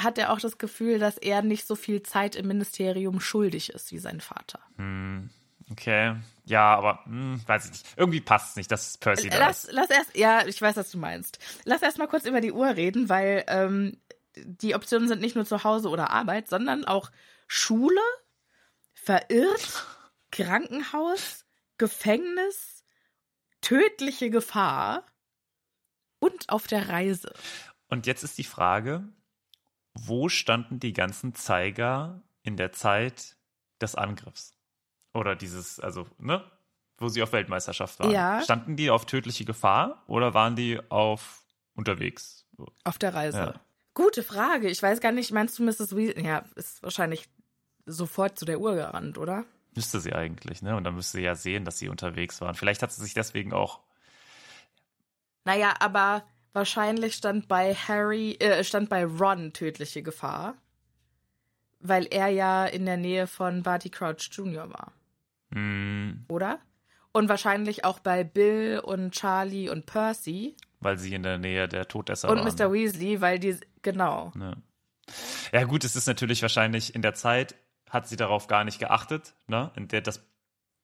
[0.00, 3.92] hat er auch das Gefühl, dass er nicht so viel Zeit im Ministerium schuldig ist
[3.92, 4.60] wie sein Vater.
[4.76, 5.30] Hm,
[5.70, 6.16] okay.
[6.44, 7.86] Ja, aber hm, weiß ich nicht.
[7.96, 9.72] Irgendwie passt es nicht, dass Percy da Lass, ist.
[9.72, 11.38] lass erst, ja, ich weiß, was du meinst.
[11.64, 13.98] Lass erst mal kurz über die Uhr reden, weil ähm,
[14.36, 17.10] die Optionen sind nicht nur zu Hause oder Arbeit, sondern auch
[17.46, 18.00] Schule,
[18.94, 19.86] verirrt,
[20.30, 21.44] Krankenhaus,
[21.78, 22.84] Gefängnis,
[23.60, 25.04] tödliche Gefahr
[26.18, 27.32] und auf der Reise.
[27.88, 29.08] Und jetzt ist die Frage,
[30.06, 33.36] wo standen die ganzen Zeiger in der Zeit
[33.80, 34.54] des Angriffs?
[35.14, 36.44] Oder dieses, also, ne?
[36.98, 38.10] Wo sie auf Weltmeisterschaft waren.
[38.10, 38.40] Ja.
[38.42, 41.44] Standen die auf tödliche Gefahr oder waren die auf
[41.74, 42.44] unterwegs?
[42.82, 43.38] Auf der Reise.
[43.38, 43.60] Ja.
[43.94, 44.68] Gute Frage.
[44.68, 45.94] Ich weiß gar nicht, meinst du Mrs.
[45.94, 46.26] Weasley?
[46.26, 47.28] Ja, ist wahrscheinlich
[47.86, 49.44] sofort zu der Uhr gerannt, oder?
[49.74, 50.76] Müsste sie eigentlich, ne?
[50.76, 52.54] Und dann müsste sie ja sehen, dass sie unterwegs waren.
[52.54, 53.80] Vielleicht hat sie sich deswegen auch.
[55.44, 56.24] Naja, aber
[56.58, 60.54] wahrscheinlich stand bei Harry, äh, stand bei Ron tödliche Gefahr.
[61.80, 64.68] Weil er ja in der Nähe von Barty Crouch Jr.
[64.68, 64.92] war,
[65.54, 66.58] Hm, oder?
[67.12, 71.88] Und wahrscheinlich auch bei Bill und Charlie und Percy weil sie in der Nähe der
[71.88, 72.54] Todesser und waren.
[72.54, 72.72] Mr.
[72.72, 74.32] Weasley, weil die, genau.
[74.34, 74.56] Ne.
[75.52, 77.54] Ja, gut, es ist natürlich wahrscheinlich in der Zeit,
[77.88, 80.22] hat sie darauf gar nicht geachtet, ne, in der das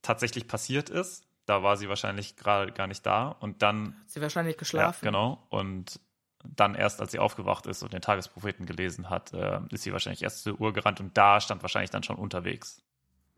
[0.03, 1.27] tatsächlich passiert ist.
[1.47, 5.05] Da war sie wahrscheinlich gerade gar nicht da und dann, Hat sie wahrscheinlich ja, geschlafen.
[5.05, 6.01] genau, und
[6.43, 10.23] dann erst, als sie aufgewacht ist und den Tagespropheten gelesen hat, äh, ist sie wahrscheinlich
[10.23, 12.83] erst zur Uhr gerannt und da stand wahrscheinlich dann schon unterwegs.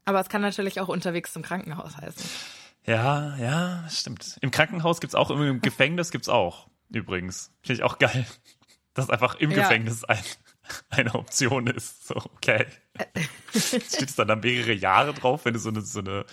[0.05, 2.31] Aber es kann natürlich auch unterwegs zum Krankenhaus heißen.
[2.85, 4.39] Ja, ja, stimmt.
[4.41, 7.53] Im Krankenhaus gibt's auch, im Gefängnis gibt's auch, übrigens.
[7.63, 8.25] Finde ich auch geil,
[8.95, 9.59] dass einfach im Ja.
[9.63, 10.23] Gefängnis ein,
[10.91, 12.07] eine Option ist.
[12.07, 12.67] So, okay.
[13.53, 16.25] Steht es dann da mehrere Jahre drauf, wenn du so eine, so eine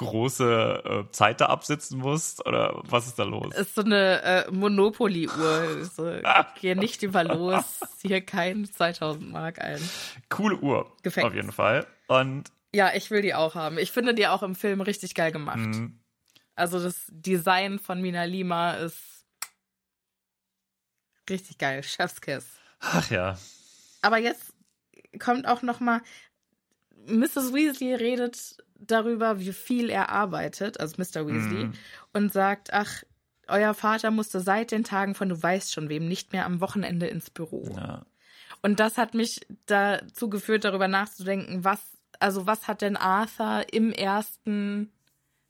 [0.00, 2.44] große äh, Zeit da absitzen musst?
[2.46, 3.54] Oder was ist da los?
[3.54, 5.84] ist so eine äh, Monopoly-Uhr.
[5.94, 6.12] So,
[6.60, 7.64] geh nicht über los,
[8.02, 9.80] hier kein 2000 Mark ein.
[10.28, 11.30] Coole Uhr, Gefängnis.
[11.30, 11.86] auf jeden Fall.
[12.08, 12.44] Und
[12.74, 13.78] Ja, ich will die auch haben.
[13.78, 15.58] Ich finde die auch im Film richtig geil gemacht.
[15.58, 15.90] mh,
[16.54, 18.98] Also das Design von Mina Lima ist
[21.28, 21.82] richtig geil.
[21.82, 22.46] Chefskiss.
[22.80, 23.38] ach ja,
[24.02, 24.52] Aber jetzt
[25.18, 26.00] kommt auch noch mal
[27.06, 27.52] Mrs.
[27.52, 31.26] Weasley redet darüber, wie viel er arbeitet, also Mr.
[31.26, 31.72] Weasley, Mhm.
[32.12, 33.02] und sagt, ach,
[33.48, 37.06] euer Vater musste seit den Tagen von du weißt schon wem nicht mehr am Wochenende
[37.06, 37.64] ins Büro.
[37.76, 38.04] ja.
[38.62, 41.80] Und das hat mich dazu geführt, darüber nachzudenken, was,
[42.18, 44.92] also was hat denn Arthur im ersten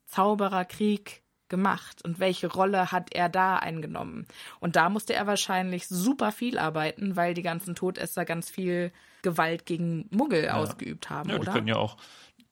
[0.07, 4.27] Zaubererkrieg gemacht und welche Rolle hat er da eingenommen?
[4.61, 9.67] Und da musste er wahrscheinlich super viel arbeiten, weil die ganzen Todesser ganz viel Gewalt
[9.67, 11.53] gegen Muggel ausgeübt haben, ja die oder?
[11.53, 11.97] können ja auch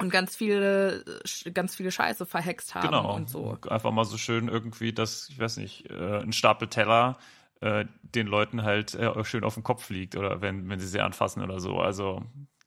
[0.00, 1.04] Und ganz viele,
[1.52, 3.16] ganz viele Scheiße verhext haben Genau.
[3.16, 3.58] und so.
[3.68, 7.18] Einfach mal so schön irgendwie, dass, ich weiß nicht, äh, ein Stapel Teller
[7.60, 11.00] äh, den Leuten halt äh, schön auf den Kopf liegt oder wenn, wenn sie sie
[11.00, 11.80] anfassen oder so.
[11.80, 12.22] Also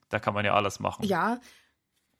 [0.09, 1.05] da kann man ja alles machen.
[1.05, 1.39] Ja.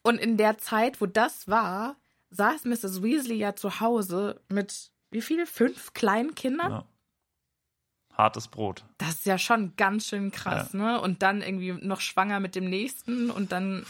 [0.02, 1.98] Und in der Zeit, wo das war,
[2.30, 3.04] saß Mrs.
[3.04, 5.46] Weasley ja zu Hause mit wie viele?
[5.46, 6.72] Fünf kleinen Kindern?
[6.72, 6.86] Ja.
[8.14, 8.86] Hartes Brot.
[8.98, 11.02] Das ist ja schon ganz schön krass, ne?
[11.02, 13.86] Und dann irgendwie noch schwanger mit dem nächsten und dann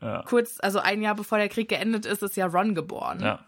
[0.00, 0.22] Ja.
[0.26, 3.20] kurz, also ein Jahr bevor der Krieg geendet ist, ist ja Ron geboren.
[3.20, 3.44] Ja.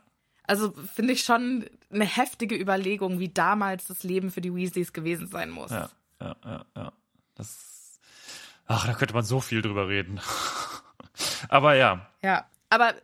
[0.46, 5.26] Also finde ich schon eine heftige Überlegung, wie damals das Leben für die Weasleys gewesen
[5.26, 5.70] sein muss.
[5.70, 5.88] Ja,
[6.20, 6.92] ja, ja, ja.
[7.34, 7.98] Das.
[8.66, 10.20] Ach, da könnte man so viel drüber reden.
[11.48, 12.94] Aber ja, Ja, aber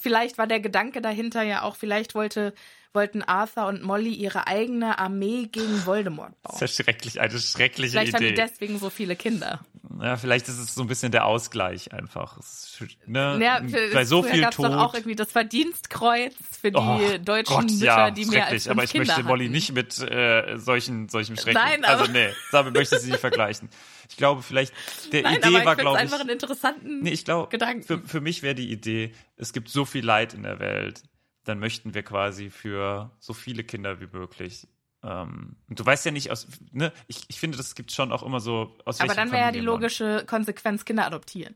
[0.00, 2.54] vielleicht war der Gedanke dahinter ja auch, vielleicht wollte,
[2.94, 6.64] wollten Arthur und Molly ihre eigene Armee gegen Voldemort das bauen.
[6.64, 8.42] ist ja schrecklich, eine schreckliche Vielleicht haben die Idee.
[8.48, 9.60] deswegen so viele Kinder.
[10.00, 12.38] Ja, vielleicht ist es so ein bisschen der Ausgleich einfach.
[12.38, 13.60] Es ne, Ja,
[13.92, 14.66] bei so viel Tod.
[14.70, 18.64] doch auch irgendwie das Verdienstkreuz für die Oh deutschen Gott, Mütter, ja, die mehr als
[18.64, 19.52] fünf Aber ich Kinder möchte Molly hatten.
[19.52, 21.58] nicht mit äh, solchen, solchen Schrecken.
[21.60, 23.68] Nein, also aber- nee, damit möchte ich sie nicht vergleichen.
[24.10, 24.72] Ich glaube, vielleicht
[25.12, 26.02] der Nein, Idee war, glaube ich.
[26.02, 27.82] einfach einen interessanten Nee, ich glaube, Gedanken.
[27.82, 31.02] für, für mich wäre die Idee, es gibt so viel Leid in der Welt,
[31.44, 34.68] dann möchten wir quasi für so viele Kinder wie möglich.
[35.02, 38.22] Ähm, und du weißt ja nicht aus, ne, ich, ich finde, das gibt schon auch
[38.22, 41.54] immer so aus aber dann wäre ja die logische Konsequenz Kinder adoptieren.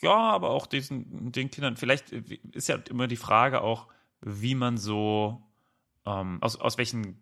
[0.00, 3.88] ja, aber auch diesen, den Kindern, vielleicht ist ja immer die Frage auch,
[4.20, 5.42] wie man so,
[6.06, 7.20] ähm, aus, aus welchen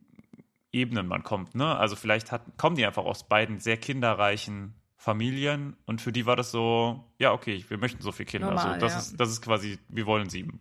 [0.72, 1.76] Ebenen man kommt, ne?
[1.76, 6.36] Also vielleicht hat, kommen die einfach aus beiden sehr kinderreichen Familien und für die war
[6.36, 8.48] das so, ja, okay, wir möchten so viele Kinder.
[8.48, 8.98] Normal, also das ja.
[8.98, 10.60] ist, das ist quasi, wir wollen sieben.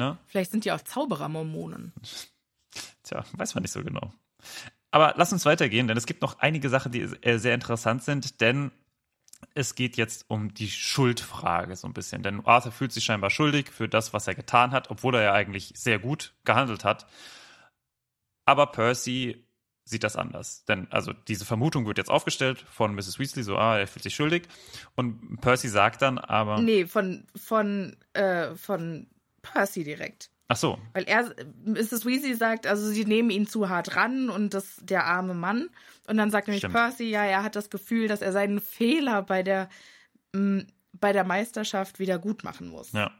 [0.00, 0.16] Ne?
[0.28, 1.92] Vielleicht sind die auch Zauberer-Mormonen.
[3.02, 4.14] Tja, weiß man nicht so genau.
[4.90, 8.40] Aber lass uns weitergehen, denn es gibt noch einige Sachen, die äh, sehr interessant sind,
[8.40, 8.72] denn
[9.54, 12.22] es geht jetzt um die Schuldfrage so ein bisschen.
[12.22, 15.32] Denn Arthur fühlt sich scheinbar schuldig für das, was er getan hat, obwohl er ja
[15.34, 17.06] eigentlich sehr gut gehandelt hat.
[18.46, 19.44] Aber Percy
[19.84, 20.64] sieht das anders.
[20.64, 23.18] Denn also diese Vermutung wird jetzt aufgestellt von Mrs.
[23.18, 24.48] Weasley, so, ah, er fühlt sich schuldig.
[24.94, 26.58] Und Percy sagt dann aber.
[26.62, 29.08] Nee, von, von, äh, von
[29.42, 30.30] Percy direkt.
[30.48, 31.32] Ach so, Weil er,
[31.64, 32.04] Mrs.
[32.04, 35.68] Weasley sagt, also sie nehmen ihn zu hart ran und das, der arme Mann.
[36.08, 36.74] Und dann sagt nämlich Stimmt.
[36.74, 39.68] Percy, ja, er hat das Gefühl, dass er seinen Fehler bei der,
[40.34, 42.92] m, bei der Meisterschaft wieder gut machen muss.
[42.92, 43.12] ja.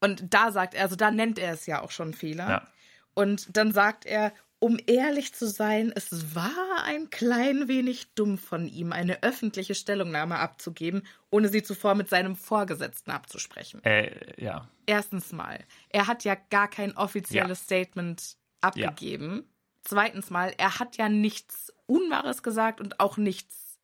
[0.00, 2.48] Und da sagt er, also da nennt er es ja auch schon Fehler.
[2.50, 2.68] Ja.
[3.14, 8.66] Und dann sagt er, um ehrlich zu sein, es war ein klein wenig dumm von
[8.66, 13.84] ihm, eine öffentliche Stellungnahme abzugeben, ohne sie zuvor mit seinem Vorgesetzten abzusprechen.
[13.84, 14.68] Äh, ja.
[14.86, 19.46] Erstens mal, er hat ja gar kein offizielles Statement abgegeben.
[19.82, 23.78] Zweitens mal, er hat ja nichts Unwahres gesagt und auch nichts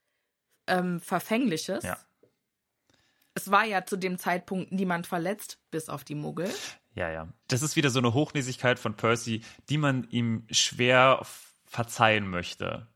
[0.67, 1.83] ähm, Verfängliches.
[1.83, 1.97] Ja.
[3.33, 6.51] Es war ja zu dem Zeitpunkt niemand verletzt, bis auf die Muggel.
[6.93, 7.27] Ja, ja.
[7.47, 11.21] Das ist wieder so eine Hochnäsigkeit von Percy, die man ihm schwer
[11.65, 12.87] verzeihen möchte.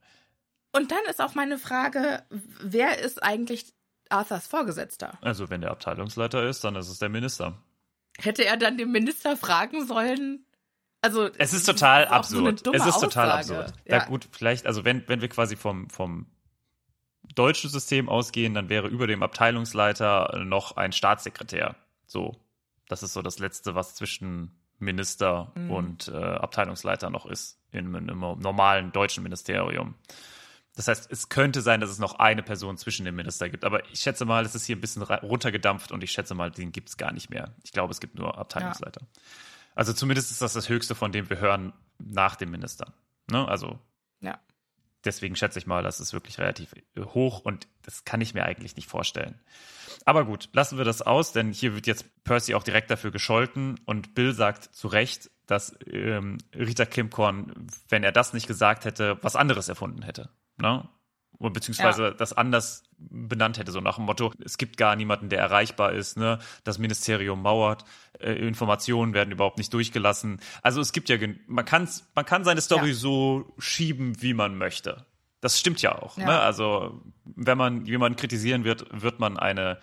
[0.72, 3.72] Und dann ist auch meine Frage, wer ist eigentlich
[4.10, 5.18] Arthurs Vorgesetzter?
[5.22, 7.56] Also, wenn der Abteilungsleiter ist, dann ist es der Minister.
[8.18, 10.46] Hätte er dann den Minister fragen sollen?
[11.02, 12.66] Also Es ist total so eine absurd.
[12.66, 13.60] dumme es ist total Aussage.
[13.60, 13.74] absurd.
[13.86, 13.96] Ja.
[13.98, 14.04] Ja.
[14.04, 16.26] gut, vielleicht, also wenn, wenn wir quasi vom, vom
[17.34, 21.76] deutschen System ausgehen, dann wäre über dem Abteilungsleiter noch ein Staatssekretär.
[22.06, 22.34] So.
[22.88, 25.70] Das ist so das Letzte, was zwischen Minister Mhm.
[25.70, 29.94] und äh, Abteilungsleiter noch ist in einem normalen deutschen Ministerium.
[30.74, 33.64] Das heißt, es könnte sein, dass es noch eine Person zwischen dem Minister gibt.
[33.64, 36.70] Aber ich schätze mal, es ist hier ein bisschen runtergedampft und ich schätze mal, den
[36.70, 37.54] gibt es gar nicht mehr.
[37.64, 39.00] Ich glaube, es gibt nur Abteilungsleiter.
[39.74, 42.92] Also zumindest ist das das Höchste, von dem wir hören nach dem Minister.
[43.30, 43.48] Ne?
[43.48, 43.78] Also
[44.20, 44.38] Ja.
[45.06, 48.44] Deswegen schätze ich mal, das ist wirklich relativ äh, hoch und das kann ich mir
[48.44, 49.40] eigentlich nicht vorstellen.
[50.04, 53.80] Aber gut, lassen wir das aus, denn hier wird jetzt Percy auch direkt dafür gescholten
[53.86, 59.18] und Bill sagt zu Recht, dass ähm, Rita Kimcorn, wenn er das nicht gesagt hätte,
[59.22, 60.28] was anderes erfunden hätte.
[60.58, 60.88] Ne?
[61.38, 65.92] Beziehungsweise das anders benannt hätte, so nach dem Motto, es gibt gar niemanden, der erreichbar
[65.92, 66.38] ist, ne?
[66.64, 67.84] Das Ministerium mauert,
[68.20, 70.40] äh, Informationen werden überhaupt nicht durchgelassen.
[70.62, 72.94] Also es gibt ja, man kann's, man kann seine Story Ja.
[72.94, 75.04] so schieben, wie man möchte.
[75.42, 76.16] Das stimmt ja auch.
[76.16, 76.24] Ja.
[76.24, 76.40] Ne?
[76.40, 79.78] Also wenn man jemanden kritisieren wird, wird man eine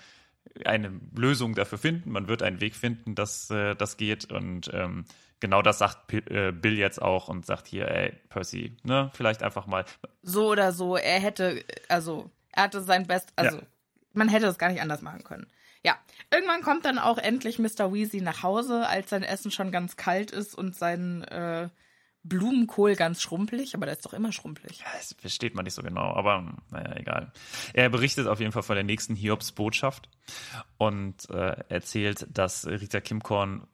[0.65, 2.11] eine Lösung dafür finden.
[2.11, 4.31] Man wird einen Weg finden, dass äh, das geht.
[4.31, 5.05] Und ähm,
[5.43, 9.67] genau das sagt äh, Bill jetzt auch und sagt hier, ey, Percy, ne, vielleicht einfach
[9.67, 9.83] mal.
[10.21, 13.63] So oder so, er hätte, also, er hatte sein Best, also, Ja.
[14.13, 15.47] man hätte es gar nicht anders machen können.
[15.83, 15.97] Ja,
[16.31, 17.93] irgendwann kommt dann auch endlich Mr.
[17.93, 21.67] Weasley nach Hause, als sein Essen schon ganz kalt ist und sein äh,
[22.23, 24.81] Blumenkohl ganz schrumpelig, aber der ist doch immer schrumpelig.
[24.93, 27.33] Das versteht man nicht so genau, aber naja, egal.
[27.73, 30.07] Er berichtet auf jeden Fall von der nächsten Hiobs-Botschaft
[30.77, 33.67] und äh, erzählt, dass Rita Kimkorn,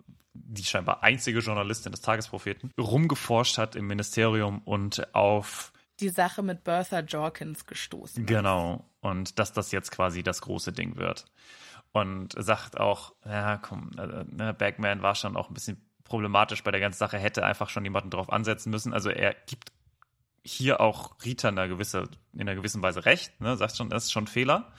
[0.46, 6.64] die scheinbar einzige Journalistin des Tagespropheten, rumgeforscht hat im Ministerium und auf Die Sache mit
[6.64, 8.26] Bertha Jorkins gestoßen.
[8.26, 8.86] Genau.
[9.02, 11.26] Und dass das jetzt quasi das große Ding wird.
[11.92, 16.72] Und sagt auch, ja, komm, äh, ne, Bagman war schon auch ein bisschen problematisch bei
[16.72, 18.94] der ganzen Sache, hätte einfach schon jemanden drauf ansetzen müssen.
[18.94, 19.72] Also er gibt
[20.44, 24.06] hier auch Rita in einer, gewisse, in einer gewissen Weise recht, ne, sagt schon, das
[24.06, 24.72] ist schon ein Fehler.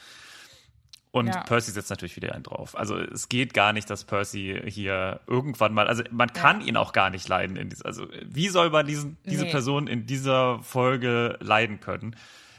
[1.13, 1.43] Und Ja.
[1.43, 2.77] Percy setzt natürlich wieder einen drauf.
[2.77, 6.67] Also es geht gar nicht, dass Percy hier irgendwann mal, also man kann Ja.
[6.69, 7.57] ihn auch gar nicht leiden.
[7.57, 9.51] In dies, also wie soll man diesen, diese Nee.
[9.51, 12.15] Person in dieser Folge leiden können?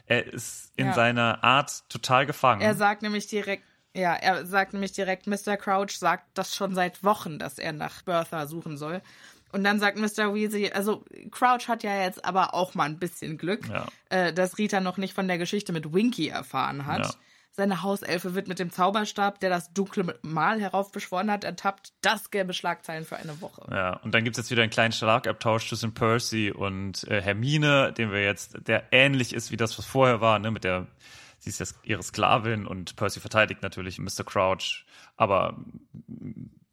[0.06, 0.94] Er ist in Ja.
[0.94, 2.62] seiner Art total gefangen.
[2.62, 3.64] Er sagt nämlich direkt,
[3.96, 5.56] ja, er sagt nämlich direkt, Mr.
[5.56, 9.02] Crouch sagt das schon seit Wochen, dass er nach Bertha suchen soll.
[9.54, 10.34] Und dann sagt Mr.
[10.34, 13.86] Weasley, also Crouch hat ja jetzt aber auch mal ein bisschen Glück, Ja.
[14.10, 17.00] äh, dass Rita noch nicht von der Geschichte mit Winky erfahren hat.
[17.06, 17.12] Ja.
[17.62, 21.94] Seine Hauselfe wird mit dem Zauberstab, der das dunkle Mal heraufbeschworen hat, ertappt.
[22.02, 23.68] Das gäbe Schlagzeilen für eine Woche.
[23.70, 27.94] Ja, und dann gibt es jetzt wieder einen kleinen Schlagabtausch zwischen Percy und äh, Hermine,
[27.94, 30.88] den wir jetzt, der ähnlich ist wie das, was vorher war, ne, mit der,
[31.38, 34.24] sie ist jetzt ihre Sklavin und Percy verteidigt natürlich Mr.
[34.26, 34.84] Crouch,
[35.16, 35.64] aber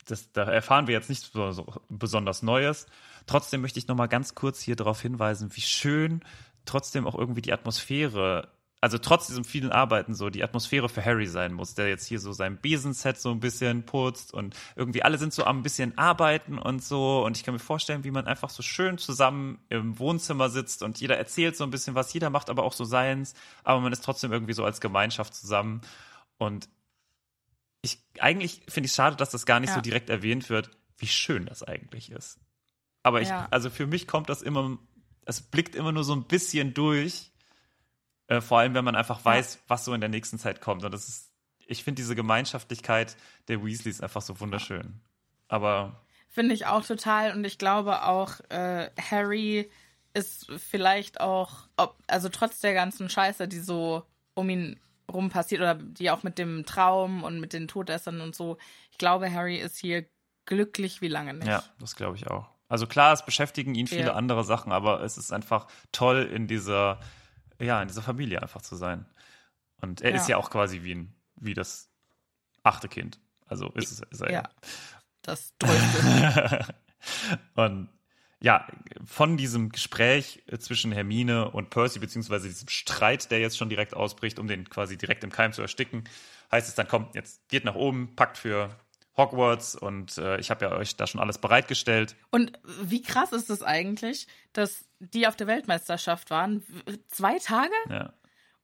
[0.07, 2.86] das, da erfahren wir jetzt nichts so, so besonders Neues.
[3.26, 6.24] Trotzdem möchte ich noch mal ganz kurz hier darauf hinweisen, wie schön
[6.64, 8.49] trotzdem auch irgendwie die Atmosphäre
[8.81, 12.20] also trotz diesem vielen Arbeiten so die Atmosphäre für Harry sein muss, der jetzt hier
[12.20, 16.59] so sein Besenset so ein bisschen putzt und irgendwie alle sind so am bisschen arbeiten
[16.59, 20.49] und so und ich kann mir vorstellen, wie man einfach so schön zusammen im Wohnzimmer
[20.49, 23.81] sitzt und jeder erzählt so ein bisschen was, jeder macht aber auch so seins, aber
[23.81, 25.81] man ist trotzdem irgendwie so als Gemeinschaft zusammen
[26.37, 26.68] und
[27.83, 29.74] ich eigentlich finde ich schade, dass das gar nicht Ja.
[29.76, 32.39] so direkt erwähnt wird, wie schön das eigentlich ist.
[33.03, 33.49] Aber ich, Ja.
[33.51, 34.79] also für mich kommt das immer,
[35.24, 37.31] es blickt immer nur so ein bisschen durch.
[38.29, 40.85] Äh, vor allem, wenn man einfach weiß, was so in der nächsten Zeit kommt.
[40.85, 41.33] Und das ist,
[41.66, 43.16] ich finde diese Gemeinschaftlichkeit
[43.49, 45.01] der Weasleys einfach so wunderschön.
[45.49, 47.33] Aber Finde ich auch total.
[47.33, 49.70] Und ich glaube auch, äh, Harry
[50.14, 54.05] ist vielleicht auch, ob, also trotz der ganzen Scheiße, die so
[54.35, 54.79] um ihn
[55.11, 58.59] rum passiert oder die auch mit dem Traum und mit den Todessern und so,
[58.91, 60.05] ich glaube, Harry ist hier
[60.45, 61.47] glücklich wie lange nicht.
[61.49, 62.49] ja, das glaube ich auch.
[62.68, 64.12] Also klar, es beschäftigen ihn viele Ja.
[64.12, 67.01] andere Sachen, aber es ist einfach toll, in dieser,
[67.61, 69.07] ja, in dieser Familie einfach zu sein.
[69.81, 70.17] Und er Ja.
[70.17, 71.91] ist ja auch quasi wie, ein, wie das
[72.63, 73.21] achte Kind.
[73.47, 74.49] Also ist es ist er Ja.
[75.23, 76.75] Das Tröste.
[77.55, 77.89] Und
[78.41, 78.67] ja,
[79.05, 84.39] von diesem Gespräch zwischen Hermine und Percy, beziehungsweise diesem Streit, der jetzt schon direkt ausbricht,
[84.39, 86.05] um den quasi direkt im Keim zu ersticken,
[86.53, 88.71] heißt es dann, kommt, jetzt geht nach oben, packt für
[89.19, 92.16] Hogwarts und äh, ich habe ja euch da schon alles bereitgestellt.
[92.31, 96.62] Und wie krass ist es eigentlich, dass die auf der Weltmeisterschaft waren?
[97.09, 97.75] Zwei Tage?
[97.91, 98.12] Ja.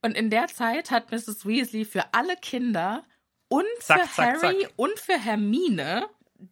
[0.02, 1.44] Und in der Zeit hat Mrs.
[1.46, 3.04] Weasley für alle Kinder
[3.48, 4.72] und Zack, für zack, Harry zack.
[4.76, 6.06] und für Hermine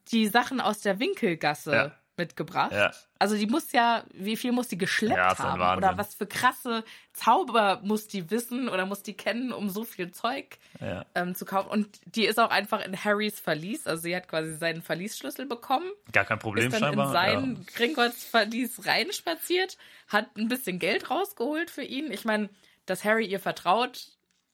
[0.09, 1.93] die Sachen aus der Winkelgasse Ja.
[2.17, 2.73] Mitgebracht.
[2.73, 2.93] Ja.
[3.19, 5.79] Also die muss ja, wie viel muss die geschleppt Ja, haben?
[5.79, 10.11] Oder was für krasse Zauber muss die wissen oder muss die kennen, um so viel
[10.13, 11.05] Zeug Ja.
[11.15, 11.69] ähm, zu kaufen?
[11.71, 13.87] Und die ist auch einfach in Harrys Verlies.
[13.87, 17.07] Also sie hat quasi seinen Verliesschlüssel bekommen Gar kein Problem ist dann scheinbar.
[17.07, 22.11] in sein Gringotts-Verlies reinspaziert, hat ein bisschen Geld rausgeholt für ihn.
[22.13, 22.49] Ich meine,
[22.87, 24.09] dass Harry ihr vertraut,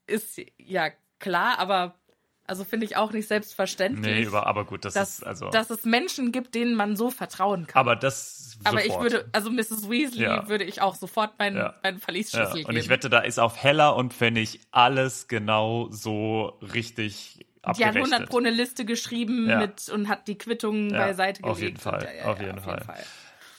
[0.06, 1.94] ist ja klar, aber
[2.48, 5.50] also finde ich auch nicht selbstverständlich, Nee, aber gut, das dass, ist also.
[5.50, 7.80] dass es Menschen gibt, denen man so vertrauen kann.
[7.80, 9.02] aber das Aber ich sofort.
[9.02, 9.88] würde, also Mrs.
[9.88, 10.48] Weasley Ja.
[10.48, 11.74] würde ich auch sofort meinen, Ja.
[11.82, 12.88] meinen Ja, Verliesschlüssel und ich geben.
[12.88, 17.96] wette, da ist auf Heller und Pfennig alles genau so richtig die hat abgerechnet.
[18.12, 19.58] 100 pro eine Liste geschrieben Ja.
[19.58, 21.56] mit und hat die Quittungen Ja, beiseite gelegt.
[21.56, 22.74] auf jeden Fall, ja, auf jeden auf Fall.
[22.74, 23.04] jeden Fall.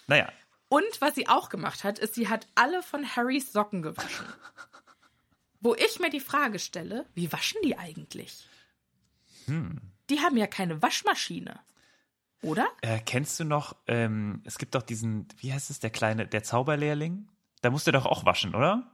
[0.08, 0.30] Naja,
[0.70, 4.26] Und was sie auch gemacht hat, ist, sie hat alle von Harrys Socken gewaschen.
[5.62, 8.48] Wo ich mir die Frage stelle, wie waschen die eigentlich?
[9.50, 9.82] Hm.
[10.10, 11.60] Die haben ja keine Waschmaschine.
[12.41, 12.68] Oder?
[12.82, 16.43] Äh, kennst du noch, ähm, es gibt doch diesen, wie heißt es, der kleine, der
[16.43, 17.28] Zauberlehrling?
[17.62, 18.89] Da musst du doch auch waschen, oder?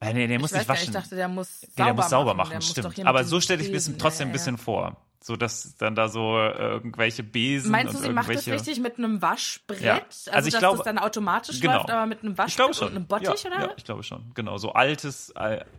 [0.00, 0.80] Äh, nee, der muss ich nicht waschen.
[0.80, 2.54] nicht, ich dachte, der muss nee, sauber der muss sauber machen.
[2.54, 3.06] machen, stimmt.
[3.06, 4.96] Aber so stelle ich mir trotzdem ja, ein ja, bisschen vor.
[5.24, 8.52] So, dass dann da so äh, irgendwelche Besen Meinst du, sie macht das irgendwelche...
[8.54, 9.80] richtig mit einem Waschbrett?
[9.80, 9.94] Ja.
[10.04, 11.74] Also, Also ich dass glaube- das dann automatisch Genau.
[11.76, 13.60] läuft, aber mit einem Waschbrett und einem Bottich, ja, oder?
[13.60, 14.32] Ja, ich glaube schon.
[14.34, 15.32] Genau, so altes.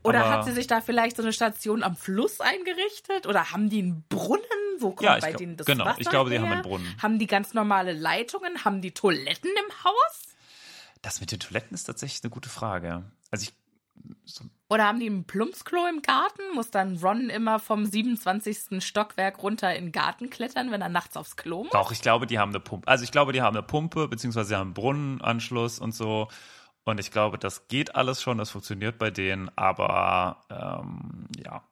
[0.04, 3.28] Oder hat sie sich da vielleicht so eine Station am Fluss eingerichtet?
[3.28, 4.40] Oder haben die einen Brunnen?
[4.80, 6.44] Wo kommt Ja, bei glaub- denen das genau, Wasser ich glaube, die her?
[6.46, 6.96] haben einen Brunnen.
[7.02, 8.64] Haben die ganz normale Leitungen?
[8.64, 10.22] Haben die Toiletten im Haus?
[11.02, 13.04] Das mit den Toiletten ist tatsächlich eine gute Frage.
[13.30, 13.54] Also ich,
[14.26, 16.42] so, Oder haben die ein Plumpsklo im Garten?
[16.54, 18.84] Muss dann Ron immer vom 27.
[18.84, 21.72] Stockwerk runter in den Garten klettern, wenn er nachts aufs Klo muss?
[21.72, 22.88] Doch, ich glaube, die haben eine Pumpe.
[22.88, 26.28] Also ich glaube, die haben eine Pumpe, beziehungsweise sie haben einen Brunnenanschluss und so.
[26.86, 31.64] Und ich glaube, das geht alles schon, das funktioniert bei denen, aber ähm, ja,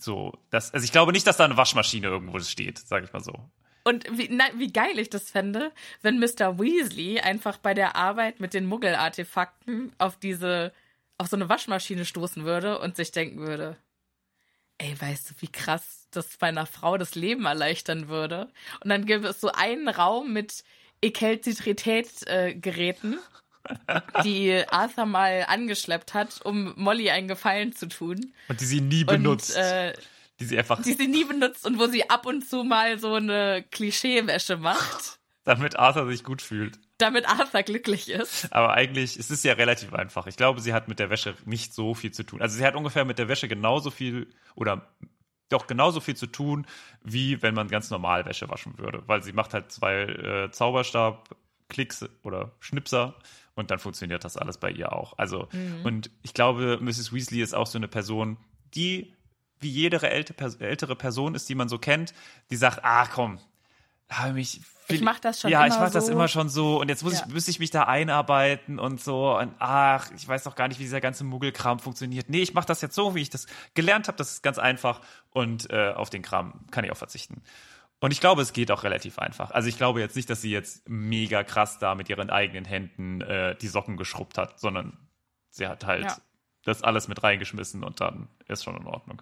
[0.00, 3.22] so, das, also ich glaube nicht, dass da eine Waschmaschine irgendwo steht, sage ich mal
[3.22, 3.50] so.
[3.84, 6.58] Und wie, na, wie geil ich das fände, wenn Mr.
[6.58, 10.72] Weasley einfach bei der Arbeit mit den Muggelartefakten auf diese,
[11.18, 13.76] auf so eine Waschmaschine stoßen würde und sich denken würde,
[14.78, 18.48] ey, weißt du, wie krass das meiner Frau das Leben erleichtern würde?
[18.82, 20.62] Und dann gäbe es so einen Raum mit
[21.02, 23.18] Ekelzitrität-Geräten,
[24.24, 28.32] die Arthur mal angeschleppt hat, um Molly einen Gefallen zu tun.
[28.48, 29.56] Und die sie nie Und benutzt.
[29.56, 29.94] äh,
[30.40, 33.14] die sie einfach, die sie nie benutzt und wo sie ab und zu mal so
[33.14, 36.78] eine Klischeewäsche macht, damit Arthur sich gut fühlt.
[36.98, 38.52] Damit Arthur glücklich ist.
[38.52, 40.26] Aber eigentlich es ist es ja relativ einfach.
[40.26, 42.42] Ich glaube, sie hat mit der Wäsche nicht so viel zu tun.
[42.42, 44.88] Also sie hat ungefähr mit der Wäsche genauso viel oder
[45.48, 46.66] doch genauso viel zu tun,
[47.02, 49.02] wie wenn man ganz normal Wäsche waschen würde.
[49.06, 53.14] Weil sie macht halt zwei äh, Zauberstab-Klicks oder Schnipser
[53.54, 55.16] und dann funktioniert das alles bei ihr auch.
[55.18, 55.48] Also,
[55.84, 57.12] und ich glaube, Mrs.
[57.12, 58.36] Weasley ist auch so eine Person,
[58.74, 59.14] die
[59.60, 62.14] wie jede älte, ältere Person ist, die man so kennt,
[62.50, 63.40] die sagt, ah komm,
[64.08, 64.60] habe mich
[64.90, 66.12] Ich mach das schon Ja, ich immer mach das so.
[66.12, 67.24] immer schon so und jetzt muss Ja.
[67.26, 70.78] ich müsste ich mich da einarbeiten und so und ach, ich weiß doch gar nicht,
[70.78, 72.28] wie dieser ganze Muggelkram funktioniert.
[72.30, 75.00] Nee, ich mache das jetzt so, wie ich das gelernt habe, das ist ganz einfach
[75.30, 77.42] und äh, auf den Kram kann ich auch verzichten.
[78.00, 79.50] Und ich glaube, es geht auch relativ einfach.
[79.50, 83.20] Also ich glaube jetzt nicht, dass sie jetzt mega krass da mit ihren eigenen Händen
[83.22, 84.96] äh, die Socken geschrubbt hat, sondern
[85.50, 86.16] sie hat halt Ja.
[86.64, 89.20] das alles mit reingeschmissen und dann ist schon in Ordnung.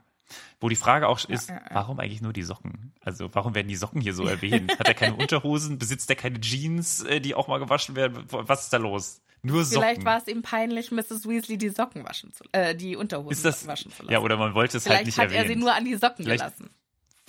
[0.61, 1.63] Wo die Frage auch ist, ja, ja.
[1.73, 2.93] warum eigentlich nur die Socken?
[3.01, 4.71] Also warum werden die Socken hier so erwähnt?
[4.79, 5.79] Hat er keine Unterhosen?
[5.79, 8.25] Besitzt er keine Jeans, äh, die auch mal gewaschen werden?
[8.31, 9.23] Was ist da los?
[9.43, 9.83] Nur Socken.
[9.83, 11.29] Vielleicht war es ihm peinlich, Mrs.
[11.29, 14.13] Weasley die Socken waschen zu, äh, die Unterhosen ist das, waschen zu lassen.
[14.13, 15.45] Ja, oder man wollte es Vielleicht halt nicht hat erwähnen.
[15.45, 16.71] er sie nur an die Socken Vielleicht- gelassen.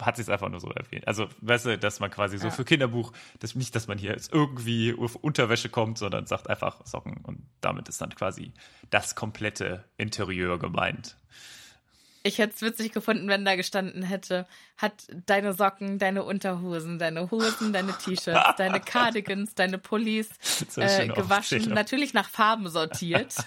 [0.02, 1.08] hat sie es einfach nur so erwähnt.
[1.08, 2.52] Also, weißt du, dass man quasi so Ja.
[2.52, 6.84] für Kinderbuch, das, nicht, dass man hier jetzt irgendwie auf Unterwäsche kommt, sondern sagt einfach
[6.86, 8.52] Socken und damit ist dann quasi
[8.90, 11.18] das komplette Interieur gemeint.
[12.28, 14.46] Ich hätte es witzig gefunden, wenn da gestanden hätte,
[14.78, 20.30] hat deine Socken, deine Unterhosen, deine Hosen, deine T-Shirts, deine Cardigans, deine Pullis
[20.76, 23.36] äh, gewaschen, natürlich nach Farben sortiert.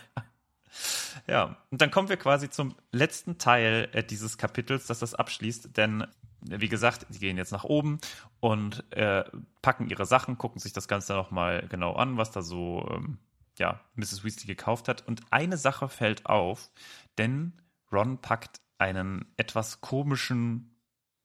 [1.26, 5.76] Ja, und dann kommen wir quasi zum letzten Teil äh, dieses Kapitels, das das abschließt,
[5.76, 6.06] denn
[6.40, 8.00] wie gesagt, sie gehen jetzt nach oben
[8.40, 9.24] und äh,
[9.62, 13.18] packen ihre Sachen, gucken sich das Ganze nochmal genau an, was da so, ähm,
[13.58, 14.24] ja, Mrs.
[14.24, 15.06] Weasley gekauft hat.
[15.06, 16.70] Und eine Sache fällt auf,
[17.18, 17.52] denn
[17.92, 20.76] Ron packt einen etwas komischen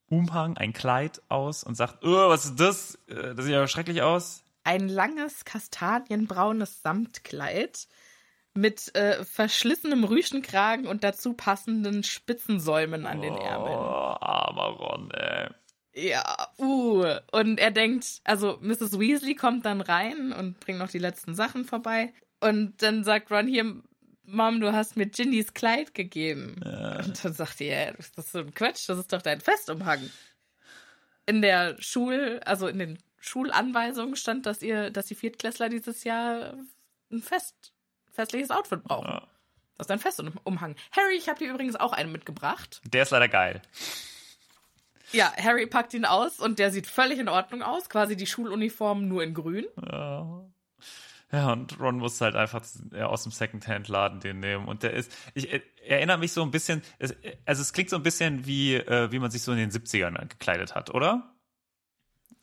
[0.07, 2.95] Umhang, ein Kleid aus und sagt, oh, was ist das?
[3.07, 4.43] Äh, Das sieht ja schrecklich aus.
[4.63, 7.87] Ein langes kastanienbraunes Samtkleid
[8.53, 13.77] mit äh, verschlissenem Rüschenkragen und dazu passenden Spitzensäumen an den Ärmeln.
[13.77, 15.49] Oh, armer Ron, ey.
[15.93, 17.05] Ja, uh.
[17.31, 18.99] Und er denkt, also Mrs.
[18.99, 22.13] Weasley kommt dann rein und bringt noch die letzten Sachen vorbei.
[22.41, 23.81] Und dann sagt Ron hier,
[24.27, 26.55] Mom, du hast mir Ginnys Kleid gegeben.
[26.63, 30.09] Und dann sagt ja, das ist so ein Quatsch, das ist doch dein Festumhang.
[31.25, 36.53] In der Schul, also in den Schulanweisungen stand, dass ihr, dass die Viertklässler dieses Jahr
[37.11, 37.73] ein Fest,
[38.11, 39.07] festliches Outfit brauchen.
[39.07, 39.27] Ja.
[39.77, 40.75] Das ist ein Festumhang.
[40.91, 42.81] Harry, ich habe dir übrigens auch einen mitgebracht.
[42.85, 43.61] Der ist leider geil.
[45.11, 47.89] Ja, Harry packt ihn aus und der sieht völlig in Ordnung aus.
[47.89, 49.65] Quasi die Schuluniform nur in grün.
[49.81, 50.45] Ja.
[51.35, 52.63] Ja, und Ron muss halt einfach
[52.93, 54.67] ja, aus dem Secondhand-Laden den nehmen.
[54.67, 55.49] Und der ist, ich
[55.85, 57.13] erinnere mich so ein bisschen, es,
[57.45, 60.27] also es klingt so ein bisschen wie, äh, wie man sich so in den 70ern
[60.29, 61.35] gekleidet hat, oder?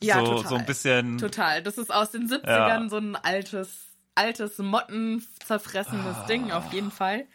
[0.01, 0.49] Ja, so, total.
[0.49, 1.17] so ein bisschen.
[1.17, 1.63] Total.
[1.63, 2.89] Das ist aus den 70ern Ja.
[2.89, 6.25] so ein altes, altes Motten zerfressenes Ah.
[6.27, 7.25] Ding auf jeden Fall.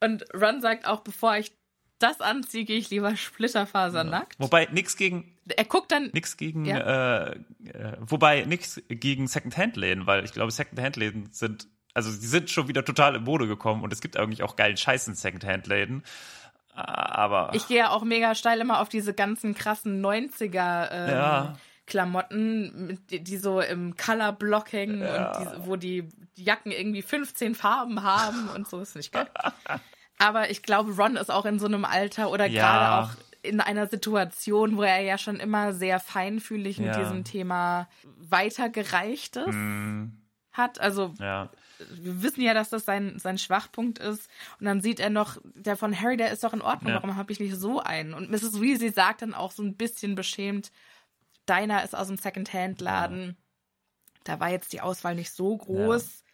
[0.00, 1.52] Und Ron sagt auch, bevor ich
[1.98, 4.38] das anziehe, gehe ich lieber splitterfasernackt.
[4.38, 7.26] Wobei nix gegen, Er guckt dann, nix gegen, Ja.
[7.28, 7.32] äh,
[7.64, 12.84] äh, wobei nix gegen Secondhand-Läden, weil ich glaube, Secondhand-Läden sind, also die sind schon wieder
[12.84, 16.02] total in Mode gekommen und es gibt eigentlich auch geilen Scheiß in Secondhand-Läden.
[16.74, 21.58] Aber ich gehe ja auch mega steil immer auf diese ganzen krassen 90er ähm, Ja.
[21.86, 25.32] Klamotten, die so im Color Blocking Ja.
[25.38, 29.26] und die, wo die Jacken irgendwie 15 Farben haben und so ist nicht geil.
[30.18, 32.62] Aber ich glaube, Ron ist auch in so einem Alter oder Ja.
[32.62, 36.98] gerade auch in einer Situation, wo er ja schon immer sehr feinfühlig mit Ja.
[36.98, 40.06] diesem Thema weitergereichtes Mm,
[40.52, 40.80] hat.
[40.80, 41.48] Also ja.
[41.90, 44.28] wir wissen ja, dass das sein, sein Schwachpunkt ist.
[44.58, 46.96] Und dann sieht er noch, der von Harry, der ist doch in Ordnung, Ja.
[46.96, 48.14] warum habe ich nicht so einen?
[48.14, 48.60] Und Mrs.
[48.60, 50.72] Weasley sagt dann auch so ein bisschen beschämt,
[51.46, 53.36] deiner ist aus dem Secondhand-Laden.
[54.24, 56.24] Da war jetzt die Auswahl nicht so groß.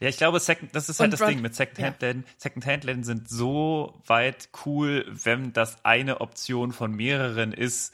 [0.00, 2.24] Ja, ich glaube, Second, das ist halt Und das Ding mit Secondhand-Läden.
[2.36, 7.92] Secondhand-Läden sind so weit cool, wenn das eine Option von mehreren ist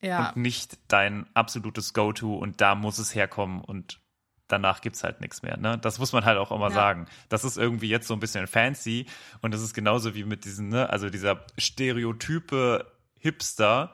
[0.00, 0.28] Ja.
[0.30, 4.00] und nicht dein absolutes Go-To und da muss es herkommen und
[4.48, 5.56] danach gibt's halt nichts mehr.
[5.56, 5.78] Ne?
[5.78, 6.74] Das muss man halt auch immer Ja.
[6.74, 7.06] sagen.
[7.28, 9.06] Das ist irgendwie jetzt so ein bisschen fancy
[9.40, 12.86] und das ist genauso wie mit diesen, ne, also dieser stereotype
[13.18, 13.92] Hipster,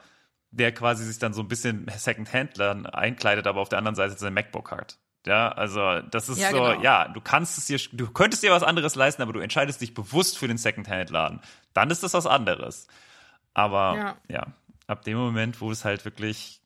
[0.51, 4.35] der quasi sich dann so ein bisschen Secondhand-Laden einkleidet, aber auf der anderen Seite sein
[4.35, 4.99] MacBook hat.
[5.27, 6.83] Ja, also das ist Ja, so, genau.
[6.83, 9.95] ja, du kannst es dir, du könntest dir was anderes leisten, aber du entscheidest dich
[9.95, 11.41] bewusst für den Secondhand-Laden.
[11.75, 12.89] Dann ist das was anderes.
[13.55, 14.17] Aber Ja.
[14.29, 14.47] ja,
[14.89, 16.61] ab dem Moment, wo es halt wirklich,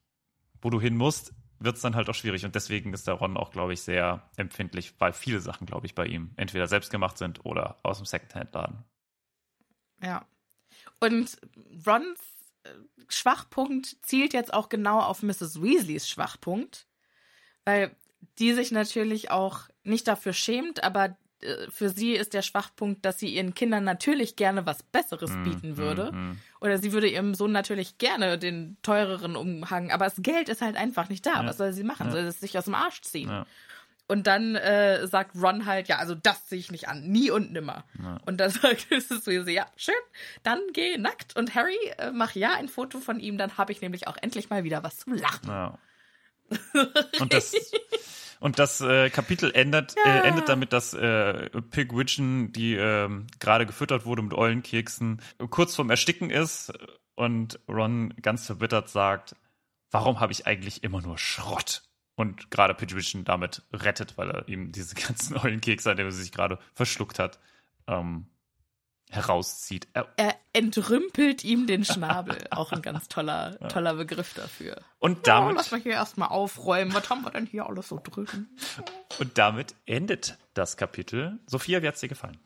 [0.62, 2.44] wo du hin musst, wird es dann halt auch schwierig.
[2.44, 5.94] Und deswegen ist der Ron auch, glaube ich, sehr empfindlich, weil viele Sachen, glaube ich,
[5.94, 8.84] bei ihm entweder selbst gemacht sind oder aus dem Secondhand-Laden.
[10.02, 10.24] Ja.
[11.00, 11.38] Und
[11.86, 12.20] Rons
[12.64, 12.70] äh,
[13.08, 15.62] Schwachpunkt zielt jetzt auch genau auf Mrs.
[15.62, 16.86] Weasleys Schwachpunkt,
[17.64, 17.94] weil
[18.38, 23.18] die sich natürlich auch nicht dafür schämt, aber äh, für sie ist der Schwachpunkt, dass
[23.18, 26.12] sie ihren Kindern natürlich gerne was Besseres bieten würde.
[26.12, 26.38] Mhm.
[26.60, 30.76] Oder sie würde ihrem Sohn natürlich gerne den teureren Umhang, aber das Geld ist halt
[30.76, 31.42] einfach nicht da.
[31.42, 31.46] Ja.
[31.46, 32.06] Was soll sie machen?
[32.06, 32.12] Ja.
[32.12, 33.28] Soll sie es sich aus dem Arsch ziehen?
[33.28, 33.46] Ja.
[34.08, 37.52] Und dann äh, sagt Ron halt, ja, also das sehe ich nicht an, nie und
[37.52, 37.84] nimmer.
[38.00, 38.18] Ja.
[38.24, 39.26] Und dann sagt Mrs.
[39.26, 39.94] Weasley, ja, schön,
[40.44, 41.36] dann geh nackt.
[41.36, 44.48] Und Harry, äh, mach ja ein Foto von ihm, dann habe ich nämlich auch endlich
[44.48, 45.48] mal wieder was zu lachen.
[45.48, 45.78] Ja.
[47.20, 47.54] Und das,
[48.40, 54.04] und das äh, Kapitel endet, äh, endet damit, dass äh, Pigwidgeon, die ähm, gerade gefüttert
[54.04, 55.20] wurde mit Eulenkeksen,
[55.50, 56.72] kurz vorm Ersticken ist
[57.14, 59.34] und Ron ganz verbittert sagt,
[59.90, 61.82] warum habe ich eigentlich immer nur Schrott?
[62.14, 66.32] Und gerade Pigwidgeon damit rettet, weil er ihm diese ganzen Eulenkekse, an denen er sich
[66.32, 67.38] gerade verschluckt hat,
[67.86, 68.26] ähm,
[69.10, 69.86] herauszieht.
[69.92, 72.38] Er, er entrümpelt ihm den Schnabel.
[72.50, 74.76] Auch ein ganz toller, toller Begriff dafür.
[74.98, 75.52] Und damit.
[75.52, 76.92] Oh, lass mal hier erstmal aufräumen.
[76.94, 78.48] Was haben wir denn hier alles so drin?
[79.18, 81.38] Und damit endet das Kapitel.
[81.46, 82.38] Sophia, wie hat's dir gefallen?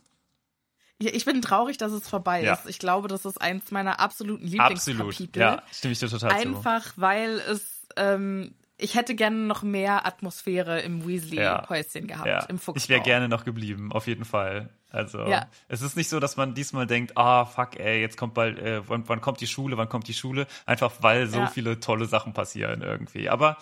[1.03, 2.53] Ja, ich bin traurig, dass es vorbei Ja.
[2.55, 2.67] ist.
[2.69, 4.99] Ich glaube, das ist eins meiner absoluten Absolut.
[4.99, 5.41] Lieblingskapitel.
[5.41, 6.37] Ja, stimme ich dir total zu.
[6.49, 12.45] Einfach, weil es, ähm, ich hätte gerne noch mehr Atmosphäre im Weasley-Häuschen gehabt, Ja.
[12.47, 12.77] im Fuchsbau.
[12.77, 14.71] Ich wäre gerne noch geblieben, auf jeden Fall.
[14.91, 15.49] Also, Ja.
[15.69, 18.89] es ist nicht so, dass man diesmal denkt, ah, fuck, ey, jetzt kommt bald, äh,
[18.89, 20.47] wann, wann kommt die Schule, wann kommt die Schule?
[20.67, 21.47] Einfach, weil so Ja.
[21.47, 23.29] viele tolle Sachen passieren irgendwie.
[23.29, 23.57] Aber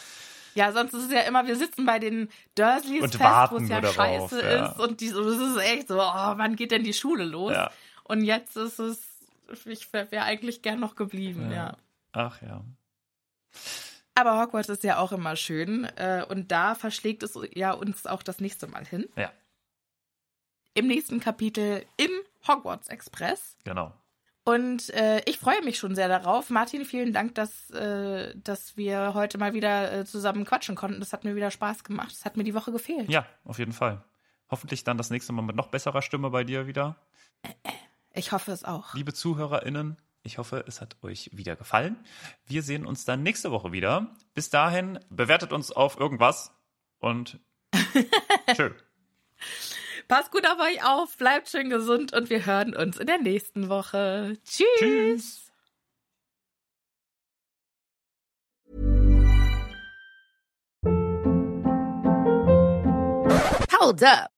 [0.55, 3.69] Ja, sonst ist es ja immer, wir sitzen bei den Dursleys Und fest, wo es
[3.69, 4.67] ja scheiße ja.
[4.67, 6.03] ist und die, so, das ist echt so, oh,
[6.37, 7.53] wann geht denn die Schule los?
[7.53, 7.71] Ja.
[8.05, 9.01] Und jetzt ist es,
[9.67, 11.77] ich wäre wär eigentlich gern noch geblieben, ja.
[12.13, 12.65] ach ja.
[14.19, 18.25] Aber Hogwarts ist ja auch immer schön äh, und da verschlägt es ja uns auch
[18.25, 19.09] das nächste Mal hin.
[19.15, 19.31] Ja,
[20.75, 22.11] Im nächsten Kapitel im
[22.47, 23.57] Hogwarts Express.
[23.65, 23.93] genau.
[24.45, 26.49] Und äh, ich freue mich schon sehr darauf.
[26.49, 31.01] Martin, vielen Dank, dass, äh, dass wir heute mal wieder äh, zusammen quatschen konnten.
[31.01, 32.13] Das hat mir wieder Spaß gemacht.
[32.13, 33.11] Das hat mir die Woche gefehlt.
[33.11, 34.03] Ja, auf jeden Fall.
[34.51, 36.97] Hoffentlich dann das nächste Mal mit noch besserer Stimme bei dir wieder.
[38.15, 38.95] Ich hoffe es auch.
[38.95, 39.99] Liebe ZuhörerInnen,
[40.29, 41.97] ich hoffe, es hat euch wieder gefallen.
[42.47, 44.15] Wir sehen uns dann nächste Woche wieder.
[44.35, 46.53] Bis dahin, bewertet uns auf irgendwas
[46.99, 47.41] und
[48.55, 48.71] tschö.
[50.07, 53.71] Passt gut auf euch auf, bleibt schön gesund und wir hören uns in der nächsten
[53.71, 54.37] Woche.
[54.45, 54.67] Tschüss.
[54.79, 55.45] Tschüss.
[63.81, 64.38] Hold up.